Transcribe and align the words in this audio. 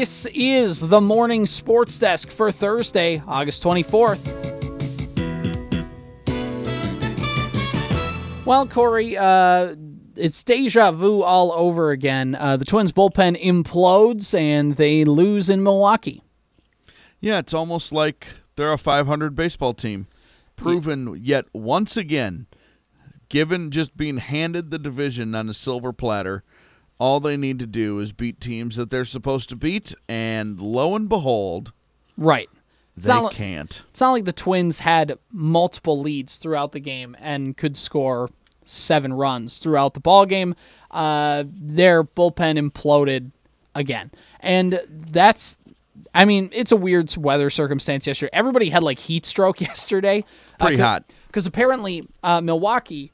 This 0.00 0.24
is 0.32 0.80
the 0.80 1.02
morning 1.02 1.44
sports 1.44 1.98
desk 1.98 2.30
for 2.30 2.50
Thursday, 2.50 3.22
August 3.26 3.62
24th. 3.62 4.24
Well, 8.46 8.66
Corey, 8.66 9.18
uh, 9.18 9.74
it's 10.16 10.42
deja 10.42 10.92
vu 10.92 11.20
all 11.20 11.52
over 11.52 11.90
again. 11.90 12.34
Uh, 12.34 12.56
the 12.56 12.64
Twins 12.64 12.92
bullpen 12.92 13.38
implodes 13.42 14.32
and 14.32 14.76
they 14.76 15.04
lose 15.04 15.50
in 15.50 15.62
Milwaukee. 15.62 16.22
Yeah, 17.20 17.36
it's 17.40 17.52
almost 17.52 17.92
like 17.92 18.26
they're 18.56 18.72
a 18.72 18.78
500 18.78 19.34
baseball 19.34 19.74
team, 19.74 20.06
proven 20.56 21.20
yet 21.22 21.44
once 21.52 21.98
again, 21.98 22.46
given 23.28 23.70
just 23.70 23.98
being 23.98 24.16
handed 24.16 24.70
the 24.70 24.78
division 24.78 25.34
on 25.34 25.50
a 25.50 25.54
silver 25.54 25.92
platter. 25.92 26.42
All 27.00 27.18
they 27.18 27.36
need 27.36 27.58
to 27.58 27.66
do 27.66 27.98
is 27.98 28.12
beat 28.12 28.40
teams 28.40 28.76
that 28.76 28.90
they're 28.90 29.04
supposed 29.04 29.48
to 29.48 29.56
beat, 29.56 29.94
and 30.08 30.60
lo 30.60 30.94
and 30.94 31.08
behold, 31.08 31.72
Right. 32.16 32.48
It's 32.96 33.06
they 33.06 33.14
not, 33.14 33.32
can't. 33.32 33.82
it's 33.88 34.00
not 34.00 34.12
like 34.12 34.26
the 34.26 34.32
Twins 34.32 34.80
had 34.80 35.18
multiple 35.32 35.98
leads 36.00 36.36
throughout 36.36 36.72
the 36.72 36.80
game 36.80 37.16
and 37.18 37.56
could 37.56 37.76
score 37.78 38.28
seven 38.64 39.14
runs 39.14 39.58
throughout 39.58 39.94
the 39.94 40.00
ball 40.00 40.26
game. 40.26 40.54
Uh, 40.90 41.44
their 41.46 42.04
bullpen 42.04 42.58
imploded 42.70 43.30
again, 43.74 44.10
and 44.40 44.80
that's. 44.88 45.56
I 46.14 46.24
mean, 46.26 46.50
it's 46.52 46.72
a 46.72 46.76
weird 46.76 47.16
weather 47.16 47.48
circumstance 47.50 48.06
yesterday. 48.06 48.30
Everybody 48.34 48.68
had 48.70 48.82
like 48.82 48.98
heat 48.98 49.24
stroke 49.24 49.60
yesterday. 49.62 50.24
Pretty 50.58 50.76
hot. 50.76 51.04
because 51.28 51.46
apparently 51.46 52.06
uh, 52.22 52.40
Milwaukee 52.42 53.12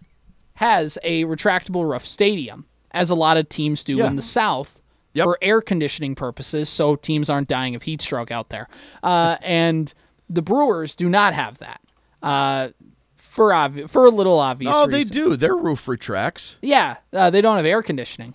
has 0.55 0.99
a 1.05 1.25
retractable 1.27 1.89
roof 1.89 2.07
stadium, 2.07 2.65
as 2.97 3.11
a 3.11 3.15
lot 3.15 3.37
of 3.37 3.49
teams 3.49 3.85
do 3.85 3.97
Yeah. 3.97 4.07
in 4.09 4.17
the 4.17 4.23
South. 4.23 4.81
Yep. 5.15 5.25
For 5.25 5.39
air 5.41 5.63
conditioning 5.63 6.15
purposes, 6.15 6.69
so 6.69 6.95
teams 6.95 7.31
aren't 7.31 7.49
dying 7.49 7.75
of 7.75 7.85
heat 7.85 8.03
stroke 8.03 8.31
out 8.31 8.51
there. 8.51 8.69
Uh, 9.03 9.37
and 9.41 9.95
the 10.29 10.43
Brewers 10.43 10.95
do 10.95 11.09
not 11.09 11.33
have 11.33 11.57
that. 11.59 11.81
Uh, 12.23 12.69
for 13.17 13.51
obvi- 13.51 13.89
for 13.89 14.05
a 14.05 14.11
little 14.11 14.39
obvious. 14.39 14.73
Oh, 14.77 14.87
they 14.87 15.05
do. 15.05 15.35
Their 15.37 15.55
roof 15.57 15.89
retracts. 15.89 16.57
Yeah, 16.61 16.97
uh, 17.15 17.31
they 17.31 17.41
don't 17.41 17.57
have 17.57 17.65
air 17.65 17.83
conditioning. 17.83 18.35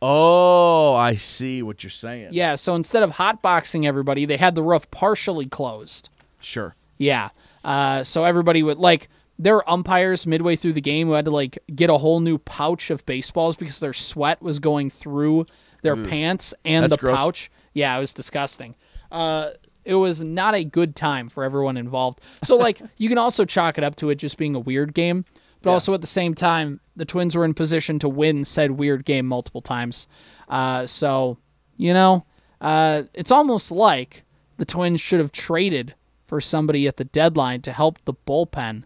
Oh, 0.00 0.94
I 0.94 1.16
see 1.16 1.62
what 1.62 1.82
you're 1.82 1.90
saying. 1.90 2.28
Yeah, 2.32 2.54
so 2.56 2.74
instead 2.74 3.02
of 3.02 3.12
hotboxing 3.12 3.86
everybody, 3.86 4.24
they 4.26 4.36
had 4.36 4.54
the 4.54 4.62
roof 4.62 4.90
partially 4.90 5.46
closed. 5.46 6.08
Sure. 6.40 6.74
Yeah. 6.98 7.30
Uh, 7.64 8.04
so 8.04 8.24
everybody 8.24 8.62
would 8.62 8.78
like 8.78 9.08
there 9.38 9.54
were 9.54 9.68
umpires 9.70 10.26
midway 10.26 10.56
through 10.56 10.72
the 10.74 10.80
game 10.80 11.08
who 11.08 11.14
had 11.14 11.24
to 11.24 11.30
like 11.30 11.58
get 11.74 11.90
a 11.90 11.98
whole 11.98 12.20
new 12.20 12.38
pouch 12.38 12.90
of 12.90 13.04
baseballs 13.06 13.56
because 13.56 13.80
their 13.80 13.92
sweat 13.92 14.40
was 14.40 14.58
going 14.58 14.90
through 14.90 15.46
their 15.82 15.96
pants 15.96 16.54
and 16.64 16.84
That's 16.84 16.94
the 16.94 16.98
gross. 16.98 17.16
pouch. 17.16 17.50
Yeah, 17.72 17.96
it 17.96 18.00
was 18.00 18.12
disgusting. 18.14 18.74
Uh, 19.10 19.50
it 19.84 19.94
was 19.94 20.22
not 20.22 20.54
a 20.54 20.64
good 20.64 20.96
time 20.96 21.28
for 21.28 21.44
everyone 21.44 21.76
involved. 21.76 22.20
So 22.42 22.56
like 22.56 22.80
you 22.96 23.08
can 23.08 23.18
also 23.18 23.44
chalk 23.44 23.76
it 23.76 23.84
up 23.84 23.96
to 23.96 24.10
it 24.10 24.16
just 24.16 24.38
being 24.38 24.54
a 24.54 24.60
weird 24.60 24.94
game, 24.94 25.24
but 25.62 25.70
also 25.70 25.94
at 25.94 26.00
the 26.00 26.06
same 26.06 26.34
time 26.34 26.80
the 26.96 27.04
Twins 27.04 27.34
were 27.34 27.44
in 27.44 27.54
position 27.54 27.98
to 27.98 28.08
win 28.08 28.44
said 28.44 28.72
weird 28.72 29.04
game 29.04 29.26
multiple 29.26 29.60
times. 29.60 30.06
Uh, 30.48 30.86
so 30.86 31.38
you 31.76 31.92
know, 31.92 32.24
uh, 32.60 33.02
it's 33.12 33.32
almost 33.32 33.72
like 33.72 34.22
the 34.58 34.64
Twins 34.64 35.00
should 35.00 35.18
have 35.18 35.32
traded 35.32 35.94
for 36.24 36.40
somebody 36.40 36.86
at 36.86 36.96
the 36.96 37.04
deadline 37.04 37.60
to 37.62 37.72
help 37.72 37.98
the 38.04 38.14
bullpen. 38.14 38.84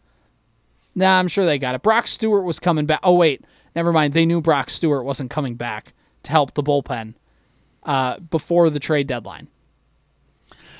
Nah, 0.98 1.20
I'm 1.20 1.28
sure 1.28 1.46
they 1.46 1.60
got 1.60 1.76
it. 1.76 1.82
Brock 1.82 2.08
Stewart 2.08 2.42
was 2.42 2.58
coming 2.58 2.84
back. 2.84 2.98
Oh 3.04 3.14
wait, 3.14 3.44
never 3.76 3.92
mind. 3.92 4.14
They 4.14 4.26
knew 4.26 4.40
Brock 4.40 4.68
Stewart 4.68 5.04
wasn't 5.04 5.30
coming 5.30 5.54
back 5.54 5.94
to 6.24 6.32
help 6.32 6.54
the 6.54 6.62
bullpen 6.62 7.14
uh, 7.84 8.18
before 8.18 8.68
the 8.68 8.80
trade 8.80 9.06
deadline. 9.06 9.46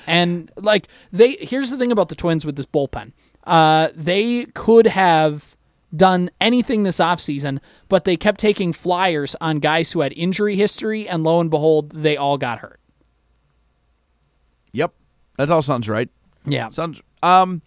And 0.05 0.51
like 0.57 0.89
they, 1.13 1.37
here's 1.39 1.71
the 1.71 1.77
thing 1.77 1.89
about 1.89 2.09
the 2.09 2.15
Twins 2.15 2.45
with 2.45 2.57
this 2.57 2.65
bullpen. 2.65 3.13
Uh, 3.45 3.89
they 3.95 4.43
could 4.47 4.87
have 4.87 5.55
done 5.95 6.29
anything 6.41 6.83
this 6.83 6.97
offseason, 6.97 7.59
but 7.87 8.03
they 8.03 8.17
kept 8.17 8.41
taking 8.41 8.73
flyers 8.73 9.37
on 9.39 9.59
guys 9.59 9.93
who 9.93 10.01
had 10.01 10.11
injury 10.17 10.57
history, 10.57 11.07
and 11.07 11.23
lo 11.23 11.39
and 11.39 11.49
behold, 11.49 11.91
they 11.91 12.17
all 12.17 12.37
got 12.37 12.59
hurt. 12.59 12.81
Yep. 14.73 14.93
That 15.37 15.49
all 15.49 15.61
sounds 15.61 15.87
right. 15.87 16.09
Yeah. 16.45 16.67
Sounds 16.67 17.01
um 17.23 17.61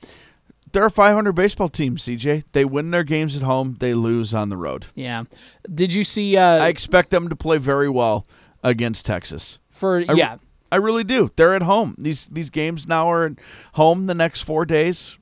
they're 0.72 0.86
a 0.86 0.90
500 0.90 1.32
baseball 1.32 1.68
team, 1.68 1.96
CJ. 1.96 2.44
They 2.52 2.64
win 2.64 2.90
their 2.90 3.04
games 3.04 3.36
at 3.36 3.42
home, 3.42 3.76
they 3.80 3.94
lose 3.94 4.34
on 4.34 4.48
the 4.48 4.56
road. 4.56 4.86
Yeah. 4.94 5.24
Did 5.72 5.92
you 5.92 6.04
see 6.04 6.36
uh 6.36 6.64
I 6.64 6.68
expect 6.68 7.10
them 7.10 7.28
to 7.28 7.36
play 7.36 7.58
very 7.58 7.88
well 7.88 8.26
against 8.62 9.06
Texas. 9.06 9.58
for 9.70 10.04
I, 10.08 10.12
yeah. 10.14 10.38
I 10.70 10.76
really 10.76 11.04
do. 11.04 11.30
They're 11.36 11.54
at 11.54 11.62
home. 11.62 11.94
These 11.98 12.26
these 12.26 12.50
games 12.50 12.86
now 12.86 13.10
are 13.10 13.26
at 13.26 13.32
home 13.74 14.06
the 14.06 14.14
next 14.14 14.42
4 14.42 14.64
days. 14.64 15.16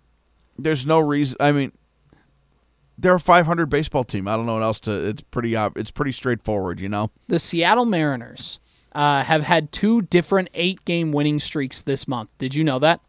There's 0.58 0.86
no 0.86 0.98
reason 0.98 1.36
I 1.40 1.52
mean 1.52 1.72
they're 2.98 3.14
a 3.14 3.20
500 3.20 3.66
baseball 3.66 4.04
team. 4.04 4.28
I 4.28 4.36
don't 4.36 4.46
know 4.46 4.54
what 4.54 4.62
else 4.62 4.80
to 4.80 4.92
it's 4.92 5.22
pretty 5.22 5.54
it's 5.54 5.90
pretty 5.90 6.12
straightforward, 6.12 6.80
you 6.80 6.88
know. 6.88 7.10
The 7.28 7.38
Seattle 7.38 7.86
Mariners 7.86 8.60
uh, 8.92 9.22
have 9.22 9.42
had 9.42 9.72
two 9.72 10.02
different 10.02 10.50
eight 10.54 10.84
game 10.84 11.12
winning 11.12 11.38
streaks 11.38 11.82
this 11.82 12.06
month. 12.06 12.30
Did 12.38 12.54
you 12.54 12.64
know 12.64 12.78
that? 12.80 13.00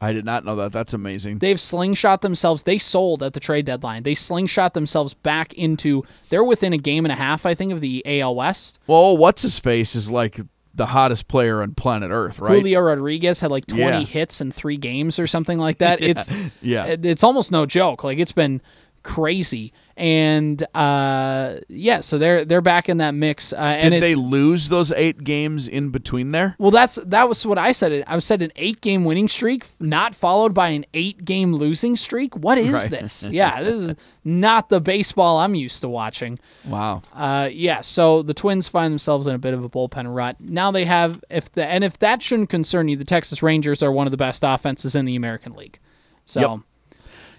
I 0.00 0.12
did 0.12 0.24
not 0.24 0.44
know 0.44 0.56
that. 0.56 0.72
That's 0.72 0.94
amazing. 0.94 1.38
They've 1.40 1.60
slingshot 1.60 2.22
themselves. 2.22 2.62
They 2.62 2.78
sold 2.78 3.22
at 3.22 3.34
the 3.34 3.40
trade 3.40 3.66
deadline. 3.66 4.02
They 4.02 4.14
slingshot 4.14 4.72
themselves 4.74 5.12
back 5.14 5.52
into. 5.54 6.04
They're 6.30 6.42
within 6.44 6.72
a 6.72 6.78
game 6.78 7.04
and 7.04 7.12
a 7.12 7.16
half, 7.16 7.44
I 7.44 7.54
think, 7.54 7.72
of 7.72 7.80
the 7.80 8.02
AL 8.06 8.34
West. 8.34 8.78
well, 8.86 9.16
what's 9.16 9.42
his 9.42 9.58
face 9.58 9.94
is 9.94 10.10
like 10.10 10.40
the 10.72 10.86
hottest 10.86 11.28
player 11.28 11.60
on 11.62 11.74
planet 11.74 12.10
Earth, 12.12 12.38
right? 12.40 12.54
Julio 12.54 12.80
Rodriguez 12.80 13.40
had 13.40 13.50
like 13.50 13.66
20 13.66 13.82
Yeah. 13.82 14.00
hits 14.04 14.40
in 14.40 14.50
three 14.52 14.76
games 14.78 15.18
or 15.18 15.26
something 15.26 15.58
like 15.58 15.78
that. 15.78 16.00
It's 16.10 16.30
Yeah. 16.62 16.86
it's 17.02 17.22
almost 17.24 17.50
no 17.52 17.66
joke. 17.66 18.02
Like 18.04 18.18
it's 18.18 18.32
been 18.32 18.62
crazy. 19.02 19.72
And 19.96 20.62
uh, 20.74 21.56
yeah, 21.68 22.00
so 22.00 22.16
they're 22.16 22.46
they're 22.46 22.62
back 22.62 22.88
in 22.88 22.96
that 22.98 23.12
mix. 23.12 23.52
Uh, 23.52 23.56
and 23.56 23.82
Did 23.92 23.92
it's, 23.94 24.00
they 24.00 24.14
lose 24.14 24.70
those 24.70 24.92
8 24.92 25.24
games 25.24 25.68
in 25.68 25.90
between 25.90 26.32
there? 26.32 26.56
Well, 26.58 26.70
that's 26.70 26.94
that 27.04 27.28
was 27.28 27.44
what 27.44 27.58
I 27.58 27.72
said. 27.72 28.04
I 28.06 28.18
said 28.20 28.40
an 28.40 28.50
eight 28.56 28.80
game 28.80 29.04
winning 29.04 29.28
streak, 29.28 29.66
not 29.78 30.14
followed 30.14 30.54
by 30.54 30.70
an 30.70 30.86
eight 30.94 31.26
game 31.26 31.54
losing 31.54 31.96
streak. 31.96 32.34
What 32.34 32.56
is 32.56 32.72
Right. 32.72 32.90
this? 32.90 33.24
Yeah, 33.24 33.62
this 33.62 33.76
is 33.76 33.94
not 34.24 34.70
the 34.70 34.80
baseball 34.80 35.38
I'm 35.38 35.54
used 35.54 35.82
to 35.82 35.88
watching. 35.90 36.38
Wow. 36.66 37.02
Uh, 37.12 37.50
yeah, 37.52 37.82
so 37.82 38.22
the 38.22 38.32
Twins 38.34 38.68
find 38.68 38.90
themselves 38.92 39.26
in 39.26 39.34
a 39.34 39.38
bit 39.38 39.52
of 39.52 39.62
a 39.62 39.68
bullpen 39.68 40.14
rut. 40.14 40.36
Now 40.40 40.70
they 40.70 40.86
have 40.86 41.22
if 41.28 41.52
the 41.52 41.66
and 41.66 41.84
if 41.84 41.98
that 41.98 42.22
shouldn't 42.22 42.48
concern 42.48 42.88
you, 42.88 42.96
the 42.96 43.04
Texas 43.04 43.42
Rangers 43.42 43.82
are 43.82 43.92
one 43.92 44.06
of 44.06 44.12
the 44.12 44.16
best 44.16 44.42
offenses 44.46 44.96
in 44.96 45.04
the 45.04 45.14
American 45.16 45.52
League. 45.52 45.78
So 46.24 46.40
Yep. 46.40 46.60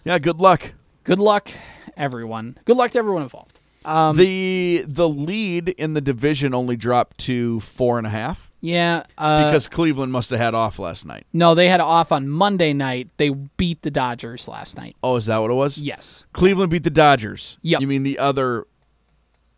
Yeah, 0.03 0.19
good 0.19 0.39
luck. 0.39 0.73
Good 1.03 1.19
luck, 1.19 1.51
everyone. 1.97 2.57
Good 2.65 2.77
luck 2.77 2.91
to 2.91 2.99
everyone 2.99 3.23
involved. 3.23 3.59
Um, 3.83 4.15
the 4.15 4.85
the 4.87 5.09
lead 5.09 5.69
in 5.69 5.95
the 5.95 6.01
division 6.01 6.53
only 6.53 6.75
dropped 6.75 7.17
to 7.19 7.59
four 7.61 7.97
and 7.97 8.05
a 8.05 8.11
half 8.11 8.51
yeah, 8.61 9.03
uh, 9.17 9.45
because 9.45 9.67
Cleveland 9.67 10.11
must 10.11 10.29
have 10.29 10.39
had 10.39 10.53
off 10.53 10.77
last 10.77 11.05
night. 11.05 11.25
no, 11.33 11.55
they 11.55 11.67
had 11.67 11.79
off 11.79 12.11
on 12.11 12.29
Monday 12.29 12.73
night. 12.73 13.09
They 13.17 13.29
beat 13.31 13.81
the 13.81 13.89
Dodgers 13.89 14.47
last 14.47 14.77
night. 14.77 14.95
Oh, 15.03 15.15
is 15.15 15.25
that 15.25 15.39
what 15.39 15.49
it 15.49 15.55
was? 15.55 15.79
Yes. 15.79 16.23
Cleveland 16.31 16.69
beat 16.69 16.83
the 16.83 16.91
Dodgers. 16.91 17.57
Yep. 17.63 17.81
You 17.81 17.87
mean 17.87 18.03
the 18.03 18.19
other 18.19 18.67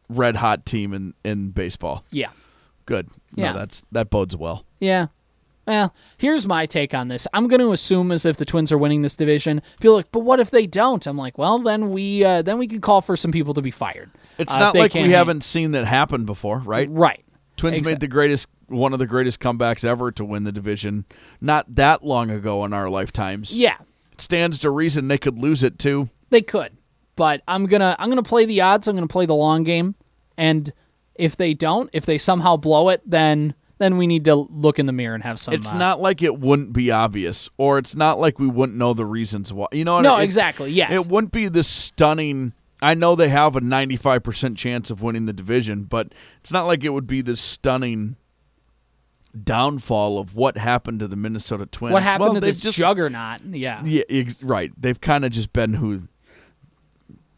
red 0.07 0.37
hot 0.37 0.65
team 0.65 0.93
in, 0.93 1.13
in 1.25 1.49
baseball? 1.49 2.05
Yeah. 2.11 2.29
Good. 2.85 3.09
Yeah. 3.35 3.51
No, 3.51 3.59
that's 3.59 3.83
that 3.91 4.09
bodes 4.09 4.37
well. 4.37 4.65
Yeah. 4.79 5.07
Well, 5.65 5.93
here's 6.17 6.45
my 6.47 6.65
take 6.65 6.93
on 6.93 7.07
this. 7.07 7.25
I'm 7.33 7.47
going 7.47 7.61
to 7.61 7.71
assume 7.71 8.11
as 8.11 8.25
if 8.25 8.35
the 8.37 8.43
Twins 8.45 8.71
are 8.71 8.77
winning 8.77 9.01
this 9.01 9.15
division. 9.15 9.61
People 9.79 9.93
are 9.93 9.97
like, 9.97 10.11
but 10.11 10.19
what 10.19 10.39
if 10.41 10.51
they 10.51 10.67
don't? 10.67 11.05
I'm 11.07 11.17
like, 11.17 11.37
well, 11.37 11.57
then 11.59 11.91
we 11.91 12.23
uh, 12.25 12.41
then 12.41 12.57
we 12.57 12.67
can 12.67 12.81
call 12.81 13.01
for 13.01 13.15
some 13.15 13.31
people 13.31 13.53
to 13.53 13.61
be 13.61 13.71
fired. 13.71 14.11
It's 14.37 14.53
Uh, 14.53 14.59
not 14.59 14.75
like 14.75 14.93
we 14.93 15.01
hang. 15.01 15.09
haven't 15.11 15.43
seen 15.43 15.71
that 15.71 15.85
happen 15.85 16.25
before, 16.25 16.59
right? 16.59 16.89
Right. 16.91 17.23
Twins 17.55 17.79
Exa- 17.81 17.85
made 17.85 17.99
the 18.01 18.07
greatest 18.07 18.47
one 18.67 18.91
of 18.93 18.99
the 18.99 19.05
greatest 19.07 19.39
comebacks 19.39 19.85
ever 19.85 20.11
to 20.11 20.25
win 20.25 20.43
the 20.43 20.51
division 20.51 21.05
not 21.39 21.75
that 21.75 22.03
long 22.03 22.31
ago 22.31 22.65
in 22.65 22.73
our 22.73 22.89
lifetimes. 22.89 23.55
Yeah, 23.55 23.75
It 24.11 24.19
stands 24.21 24.57
to 24.59 24.71
reason 24.71 25.07
they 25.07 25.17
could 25.19 25.37
lose 25.37 25.61
it 25.63 25.77
too. 25.77 26.09
they 26.31 26.41
could, 26.41 26.75
but 27.15 27.41
I'm 27.47 27.67
gonna 27.67 27.95
I'm 27.99 28.09
gonna 28.09 28.23
play 28.23 28.45
the 28.45 28.59
odds. 28.61 28.87
I'm 28.87 28.95
gonna 28.95 29.05
play 29.07 29.27
the 29.27 29.35
long 29.35 29.63
game, 29.63 29.93
and 30.35 30.73
if 31.15 31.37
they 31.37 31.53
don't, 31.53 31.89
if 31.93 32.05
they 32.07 32.17
somehow 32.17 32.57
blow 32.57 32.89
it, 32.89 33.01
then 33.05 33.53
then 33.79 33.97
we 33.97 34.07
need 34.07 34.25
to 34.25 34.35
look 34.35 34.79
in 34.79 34.85
the 34.85 34.93
mirror 34.93 35.15
and 35.15 35.23
have 35.23 35.39
some. 35.39 35.53
It's 35.53 35.71
uh, 35.71 35.77
not 35.77 35.99
like 36.01 36.21
it 36.21 36.39
wouldn't 36.39 36.73
be 36.73 36.91
obvious, 36.91 37.49
or 37.57 37.77
it's 37.77 37.95
not 37.95 38.19
like 38.19 38.39
we 38.39 38.47
wouldn't 38.47 38.77
know 38.77 38.93
the 38.93 39.05
reasons 39.05 39.51
why. 39.51 39.67
You 39.71 39.83
know 39.85 39.95
what 39.95 40.01
No, 40.01 40.17
it- 40.19 40.23
exactly. 40.23 40.71
Yeah, 40.71 40.91
It 40.93 41.07
wouldn't 41.07 41.31
be 41.33 41.47
this 41.47 41.67
stunning. 41.67 42.53
I 42.81 42.93
know 42.95 43.15
they 43.15 43.29
have 43.29 43.55
a 43.55 43.61
95% 43.61 44.57
chance 44.57 44.89
of 44.91 45.01
winning 45.01 45.25
the 45.25 45.31
division, 45.33 45.83
but 45.83 46.09
it's 46.41 46.51
not 46.51 46.65
like 46.67 46.83
it 46.83 46.89
would 46.89 47.07
be 47.07 47.21
this 47.21 47.39
stunning 47.39 48.17
downfall 49.41 50.19
of 50.19 50.35
what 50.35 50.57
happened 50.57 50.99
to 50.99 51.07
the 51.07 51.15
Minnesota 51.15 51.65
Twins. 51.65 51.93
what 51.93 52.03
happened 52.03 52.21
Well, 52.21 52.33
to 52.35 52.39
this 52.41 52.61
just, 52.61 52.77
juggernaut? 52.77 53.41
Yeah. 53.45 53.83
Yeah, 53.83 54.03
ex- 54.09 54.43
right. 54.43 54.71
They've 54.77 54.99
kind 54.99 55.25
of 55.25 55.31
just 55.31 55.53
been 55.53 55.75
who. 55.75 56.07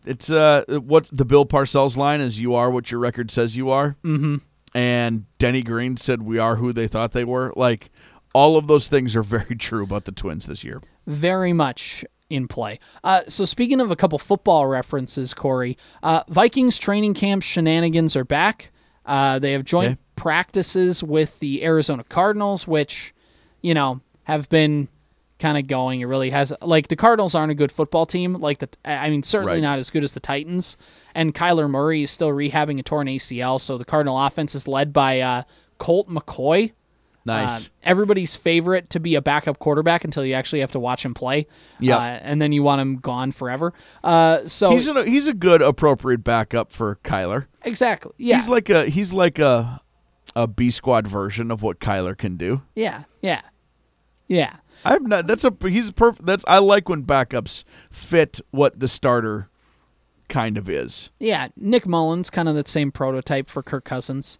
It's 0.05 0.29
uh, 0.29 0.63
what 0.67 1.09
the 1.11 1.25
Bill 1.25 1.45
Parcells 1.45 1.97
line 1.97 2.21
is: 2.21 2.39
"You 2.39 2.53
are 2.53 2.69
what 2.69 2.91
your 2.91 2.99
record 2.99 3.31
says 3.31 3.55
you 3.57 3.69
are." 3.71 3.95
Mm-hmm. 4.03 4.35
And 4.75 5.25
Denny 5.39 5.63
Green 5.63 5.97
said 5.97 6.21
we 6.21 6.37
are 6.37 6.57
who 6.57 6.71
they 6.73 6.87
thought 6.87 7.13
they 7.13 7.23
were. 7.23 7.51
Like 7.55 7.89
all 8.33 8.57
of 8.57 8.67
those 8.67 8.87
things 8.87 9.15
are 9.15 9.21
very 9.23 9.55
true 9.59 9.83
about 9.83 10.05
the 10.05 10.11
Twins 10.11 10.45
this 10.45 10.63
year. 10.63 10.81
Very 11.07 11.53
much 11.53 12.03
in 12.29 12.47
play. 12.47 12.79
Uh, 13.03 13.21
so 13.27 13.45
speaking 13.45 13.79
of 13.79 13.89
a 13.91 13.95
couple 13.95 14.19
football 14.19 14.67
references, 14.67 15.33
Corey, 15.33 15.77
uh, 16.03 16.23
Vikings 16.27 16.77
training 16.77 17.13
camp 17.13 17.41
shenanigans 17.43 18.15
are 18.15 18.25
back. 18.25 18.71
Uh, 19.05 19.39
they 19.39 19.51
have 19.53 19.63
joint 19.63 19.91
Okay. 19.93 19.99
practices 20.15 21.01
with 21.03 21.39
the 21.39 21.63
Arizona 21.63 22.03
Cardinals, 22.03 22.67
which, 22.67 23.13
you 23.61 23.73
know, 23.73 24.01
have 24.23 24.49
been 24.49 24.87
kind 25.39 25.57
of 25.57 25.67
going. 25.67 26.01
It 26.01 26.05
really 26.05 26.29
has. 26.29 26.53
Like 26.61 26.87
the 26.87 26.95
Cardinals 26.95 27.35
aren't 27.35 27.51
a 27.51 27.55
good 27.55 27.71
football 27.71 28.05
team. 28.05 28.33
Like 28.35 28.59
the, 28.59 28.69
I 28.85 29.09
mean, 29.09 29.23
certainly 29.23 29.55
Right. 29.55 29.61
not 29.63 29.79
as 29.79 29.89
good 29.89 30.03
as 30.03 30.13
the 30.13 30.19
Titans. 30.19 30.77
And 31.13 31.33
Kyler 31.33 31.69
Murray 31.69 32.03
is 32.03 32.11
still 32.11 32.29
rehabbing 32.29 32.79
a 32.79 32.83
torn 32.83 33.07
ACL. 33.07 33.59
So 33.59 33.77
the 33.77 33.85
Cardinal 33.85 34.19
offense 34.19 34.55
is 34.55 34.67
led 34.67 34.91
by 34.93 35.19
uh, 35.21 35.43
Colt 35.77 36.09
McCoy. 36.09 36.71
Nice. 37.27 37.67
Uh, 37.67 37.69
everybody's 37.83 38.35
favorite 38.35 38.89
to 38.91 38.99
be 38.99 39.15
a 39.15 39.21
backup 39.21 39.57
quarterback 39.57 40.03
until 40.03 40.23
you 40.23 40.33
actually 40.35 40.59
have 40.59 40.71
to 40.73 40.79
watch 40.79 41.03
him 41.03 41.15
play. 41.15 41.47
Yep. 41.79 41.97
Uh, 41.97 42.01
and 42.01 42.39
then 42.39 42.51
you 42.51 42.61
want 42.61 42.81
him 42.81 42.97
gone 42.97 43.31
forever. 43.31 43.73
Uh, 44.03 44.47
so 44.47 44.69
he's 44.69 44.87
a 44.87 45.03
he's 45.05 45.27
a 45.27 45.33
good 45.33 45.63
appropriate 45.63 46.23
backup 46.23 46.71
for 46.71 46.99
Kyler. 47.03 47.47
exactly. 47.63 48.11
Yeah. 48.17 48.37
He's 48.37 48.47
like 48.47 48.69
a 48.69 48.85
he's 48.89 49.11
like 49.11 49.39
a 49.39 49.81
a 50.35 50.45
B 50.47 50.69
squad 50.69 51.07
version 51.07 51.49
of 51.49 51.63
what 51.63 51.79
Kyler 51.79 52.15
can 52.15 52.37
do. 52.37 52.61
yeah. 52.75 53.05
Yeah. 53.23 53.41
Yeah. 54.27 54.57
I've 54.83 55.03
not. 55.03 55.27
That's 55.27 55.43
a 55.43 55.53
he's 55.61 55.91
perfect. 55.91 56.25
That's 56.25 56.45
I 56.47 56.59
like 56.59 56.89
when 56.89 57.03
backups 57.03 57.63
fit 57.89 58.39
what 58.51 58.79
the 58.79 58.87
starter 58.87 59.49
kind 60.27 60.57
of 60.57 60.69
is. 60.69 61.09
Yeah. 61.19 61.49
Nick 61.55 61.85
Mullens, 61.85 62.29
kind 62.29 62.49
of 62.49 62.55
that 62.55 62.67
same 62.67 62.91
prototype 62.91 63.49
for 63.49 63.63
Kirk 63.63 63.85
Cousins. 63.85 64.39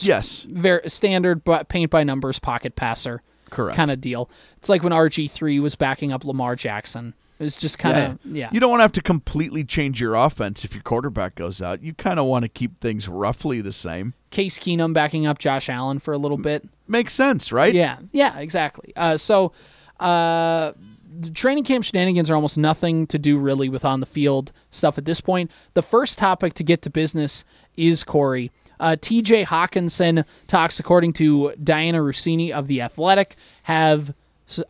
Yes, 0.00 0.46
Very 0.48 0.88
standard, 0.88 1.44
but 1.44 1.68
paint 1.68 1.90
by 1.90 2.02
numbers 2.02 2.38
pocket 2.38 2.76
passer 2.76 3.20
correct. 3.50 3.76
kind 3.76 3.90
of 3.90 4.00
deal. 4.00 4.30
It's 4.56 4.70
like 4.70 4.82
when 4.82 4.92
RG 4.92 5.30
three 5.30 5.60
was 5.60 5.74
backing 5.76 6.12
up 6.12 6.24
Lamar 6.24 6.56
Jackson. 6.56 7.14
It 7.38 7.44
was 7.44 7.56
just 7.56 7.78
kind 7.78 7.98
of 7.98 8.18
yeah. 8.24 8.50
You 8.52 8.60
don't 8.60 8.70
want 8.70 8.80
to 8.80 8.84
have 8.84 8.92
to 8.92 9.02
completely 9.02 9.64
change 9.64 10.00
your 10.00 10.14
offense 10.14 10.64
if 10.64 10.74
your 10.74 10.82
quarterback 10.82 11.34
goes 11.34 11.60
out. 11.60 11.82
You 11.82 11.92
kind 11.94 12.20
of 12.20 12.26
want 12.26 12.44
to 12.44 12.48
keep 12.48 12.80
things 12.80 13.08
roughly 13.08 13.60
the 13.60 13.72
same. 13.72 14.14
Case 14.30 14.58
Keenum 14.58 14.92
backing 14.92 15.26
up 15.26 15.38
Josh 15.38 15.68
Allen 15.68 15.98
for 15.98 16.14
a 16.14 16.18
little 16.18 16.38
bit. 16.38 16.64
Makes 16.86 17.14
sense, 17.14 17.50
right? 17.50 17.74
Yeah, 17.74 17.98
yeah, 18.12 18.38
exactly. 18.38 18.92
Uh, 18.94 19.16
so, 19.16 19.52
uh, 19.98 20.72
the 21.20 21.30
training 21.30 21.64
camp 21.64 21.84
shenanigans 21.84 22.30
are 22.30 22.34
almost 22.34 22.56
nothing 22.56 23.06
to 23.08 23.18
do 23.18 23.36
really 23.36 23.68
with 23.68 23.84
on 23.84 24.00
the 24.00 24.06
field 24.06 24.52
stuff 24.70 24.96
at 24.96 25.04
this 25.04 25.20
point. 25.20 25.50
The 25.74 25.82
first 25.82 26.18
topic 26.18 26.54
to 26.54 26.64
get 26.64 26.82
to 26.82 26.90
business 26.90 27.44
is 27.76 28.04
Corey. 28.04 28.50
Uh, 28.80 28.96
TJ 28.98 29.46
Hockenson 29.46 30.24
talks, 30.46 30.80
according 30.80 31.12
to 31.14 31.52
Dianna 31.62 32.00
Russini 32.00 32.50
of 32.50 32.66
The 32.66 32.80
Athletic, 32.80 33.36
have 33.64 34.14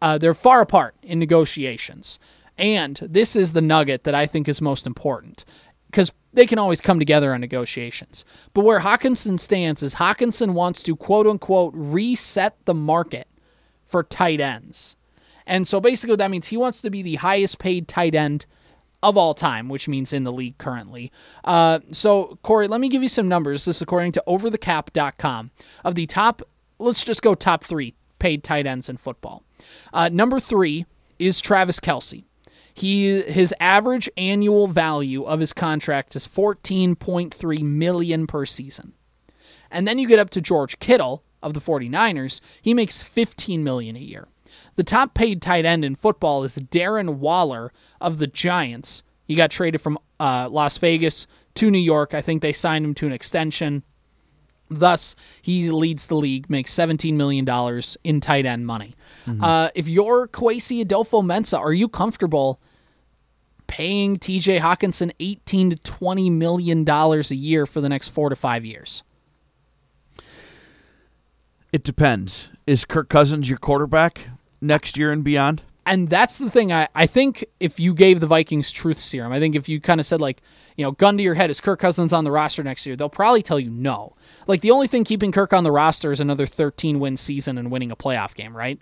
uh, 0.01 0.19
they're 0.19 0.35
far 0.35 0.61
apart 0.61 0.95
in 1.03 1.19
negotiations. 1.19 2.19
And 2.59 2.97
this 3.03 3.35
is 3.35 3.53
the 3.53 3.63
nugget 3.63 4.05
that 4.05 4.15
I 4.15 4.27
think 4.27 4.49
is 4.49 4.61
most 4.61 4.87
important 4.87 5.45
because 5.87 6.13
they 6.33 6.47
can 6.47 6.59
always 6.59 6.81
come 6.81 6.99
together 6.99 7.35
on 7.35 7.41
negotiations. 7.41 8.25
But 8.55 8.65
where 8.65 8.81
Hockenson 8.81 9.39
stands 9.39 9.83
is 9.83 9.97
Hockenson 9.97 10.53
wants 10.53 10.83
to 10.85 10.97
quote 10.97 11.27
unquote 11.27 11.73
reset 11.77 12.57
the 12.65 12.75
market 12.75 13.29
for 13.85 14.03
tight 14.03 14.41
ends. 14.41 14.97
And 15.47 15.67
so 15.67 15.81
basically, 15.81 16.17
that 16.17 16.31
means 16.31 16.49
he 16.49 16.57
wants 16.57 16.81
to 16.83 16.91
be 16.91 17.03
the 17.03 17.17
highest 17.17 17.59
paid 17.59 17.89
tight 17.89 18.15
end 18.15 18.47
of 19.03 19.17
all 19.17 19.35
time, 19.35 19.69
which 19.69 19.89
means 19.89 20.13
in 20.13 20.25
the 20.25 20.33
league 20.33 20.57
currently. 20.59 21.11
Uh, 21.45 21.81
so, 21.91 22.39
Corey, 22.43 22.69
let 22.69 22.81
me 22.81 22.89
give 22.89 23.03
you 23.03 23.09
some 23.09 23.29
numbers. 23.29 23.65
This 23.65 23.77
is 23.77 23.83
according 23.83 24.13
to 24.13 24.23
overthecap.com. 24.27 25.51
Of 25.85 25.95
the 25.97 26.07
top, 26.07 26.43
let's 26.79 27.05
just 27.05 27.23
go 27.23 27.35
top 27.35 27.65
three 27.65 27.95
paid 28.19 28.45
tight 28.45 28.67
ends 28.67 28.89
in 28.89 28.97
football. 28.97 29.43
Uh, 29.93 30.09
number 30.09 30.39
three 30.39 30.87
is 31.19 31.41
Travis 31.41 31.81
Kelce. 31.81 32.25
He 32.75 33.23
his 33.23 33.55
average 33.61 34.09
annual 34.17 34.67
value 34.67 35.25
of 35.25 35.41
his 35.41 35.53
contract 35.53 36.17
is 36.17 36.27
14.3 36.27 37.63
million 37.63 38.27
per 38.27 38.47
season. 38.47 38.95
And 39.71 39.89
then 39.89 39.99
you 39.99 40.07
get 40.07 40.19
up 40.19 40.31
to 40.31 40.41
George 40.41 40.79
Kittle 40.79 41.25
of 41.43 41.55
the 41.55 41.61
49ers, 41.61 42.41
he 42.61 42.73
makes 42.73 43.03
15 43.03 43.65
million 43.65 43.97
a 43.97 44.01
year. 44.01 44.29
The 44.77 44.85
top 44.85 45.15
paid 45.15 45.43
tight 45.43 45.65
end 45.65 45.85
in 45.85 45.97
football 45.97 46.45
is 46.45 46.57
Darren 46.57 47.17
Waller 47.17 47.73
of 48.01 48.19
the 48.19 48.27
Giants. 48.27 49.03
He 49.25 49.35
got 49.35 49.51
traded 49.51 49.81
from 49.81 49.99
uh, 50.21 50.49
Las 50.51 50.79
Vegas 50.79 51.27
to 51.55 51.71
New 51.71 51.79
York. 51.79 52.15
I 52.15 52.23
think 52.23 52.43
they 52.43 52.53
signed 52.53 52.85
him 52.85 52.95
to 52.95 53.07
an 53.07 53.13
extension. 53.13 53.83
Thus, 54.79 55.15
he 55.41 55.71
leads 55.71 56.07
the 56.07 56.17
league, 56.17 56.49
makes 56.51 56.75
$17 56.75 57.15
million 57.15 57.47
in 58.05 58.21
tight 58.21 58.47
end 58.47 58.67
money. 58.67 58.95
Uh, 59.41 59.71
if 59.75 59.87
you're 59.87 60.27
Kwesi 60.29 60.85
Adofo 60.85 61.23
Mensah, 61.23 61.59
are 61.59 61.73
you 61.73 61.89
comfortable 61.89 62.61
paying 63.67 64.17
TJ 64.19 64.61
Hockenson 64.61 65.13
18 65.21 65.71
to 65.71 65.77
20 65.77 66.29
million 66.31 66.85
dollars 66.85 67.31
a 67.31 67.37
year 67.37 67.65
for 67.65 67.81
the 67.81 67.89
next 67.89 68.09
4 68.09 68.31
to 68.31 68.37
5 68.37 68.65
years? 68.65 69.03
It 71.73 71.83
depends. 71.83 72.49
Is 72.67 72.85
Kirk 72.85 73.09
Cousins 73.09 73.49
your 73.49 73.59
quarterback 73.59 74.29
next 74.61 74.99
year 74.99 75.11
and 75.11 75.25
beyond? 75.25 75.63
And 75.87 76.09
that's 76.09 76.39
the 76.39 76.51
thing. 76.51 76.73
I, 76.73 76.89
I 76.95 77.07
think 77.07 77.45
if 77.59 77.81
you 77.81 77.95
gave 77.95 78.21
the 78.21 78.27
Vikings 78.27 78.71
truth 78.71 78.99
serum, 78.99 79.33
I 79.33 79.41
think 79.41 79.57
if 79.57 79.69
you 79.69 79.81
kind 79.81 79.99
of 79.99 80.07
said, 80.07 80.21
like, 80.21 80.43
you 80.77 80.85
know, 80.85 80.93
gun 80.93 81.17
to 81.17 81.23
your 81.23 81.35
head, 81.35 81.51
is 81.51 81.61
Kirk 81.61 81.81
Cousins 81.81 82.13
on 82.13 82.25
the 82.25 82.31
roster 82.31 82.63
next 82.63 82.87
year? 82.87 82.97
They'll 82.97 83.09
probably 83.09 83.43
tell 83.43 83.61
you 83.61 83.71
no. 83.71 84.15
Like, 84.47 84.61
the 84.61 84.71
only 84.71 84.87
thing 84.87 85.05
keeping 85.05 85.33
Kirk 85.33 85.53
on 85.53 85.65
the 85.65 85.71
roster 85.73 86.13
is 86.13 86.21
another 86.21 86.47
13 86.47 86.99
win 87.01 87.17
season 87.17 87.59
and 87.59 87.71
winning 87.71 87.91
a 87.91 87.97
playoff 87.97 88.35
game, 88.35 88.57
right? 88.57 88.79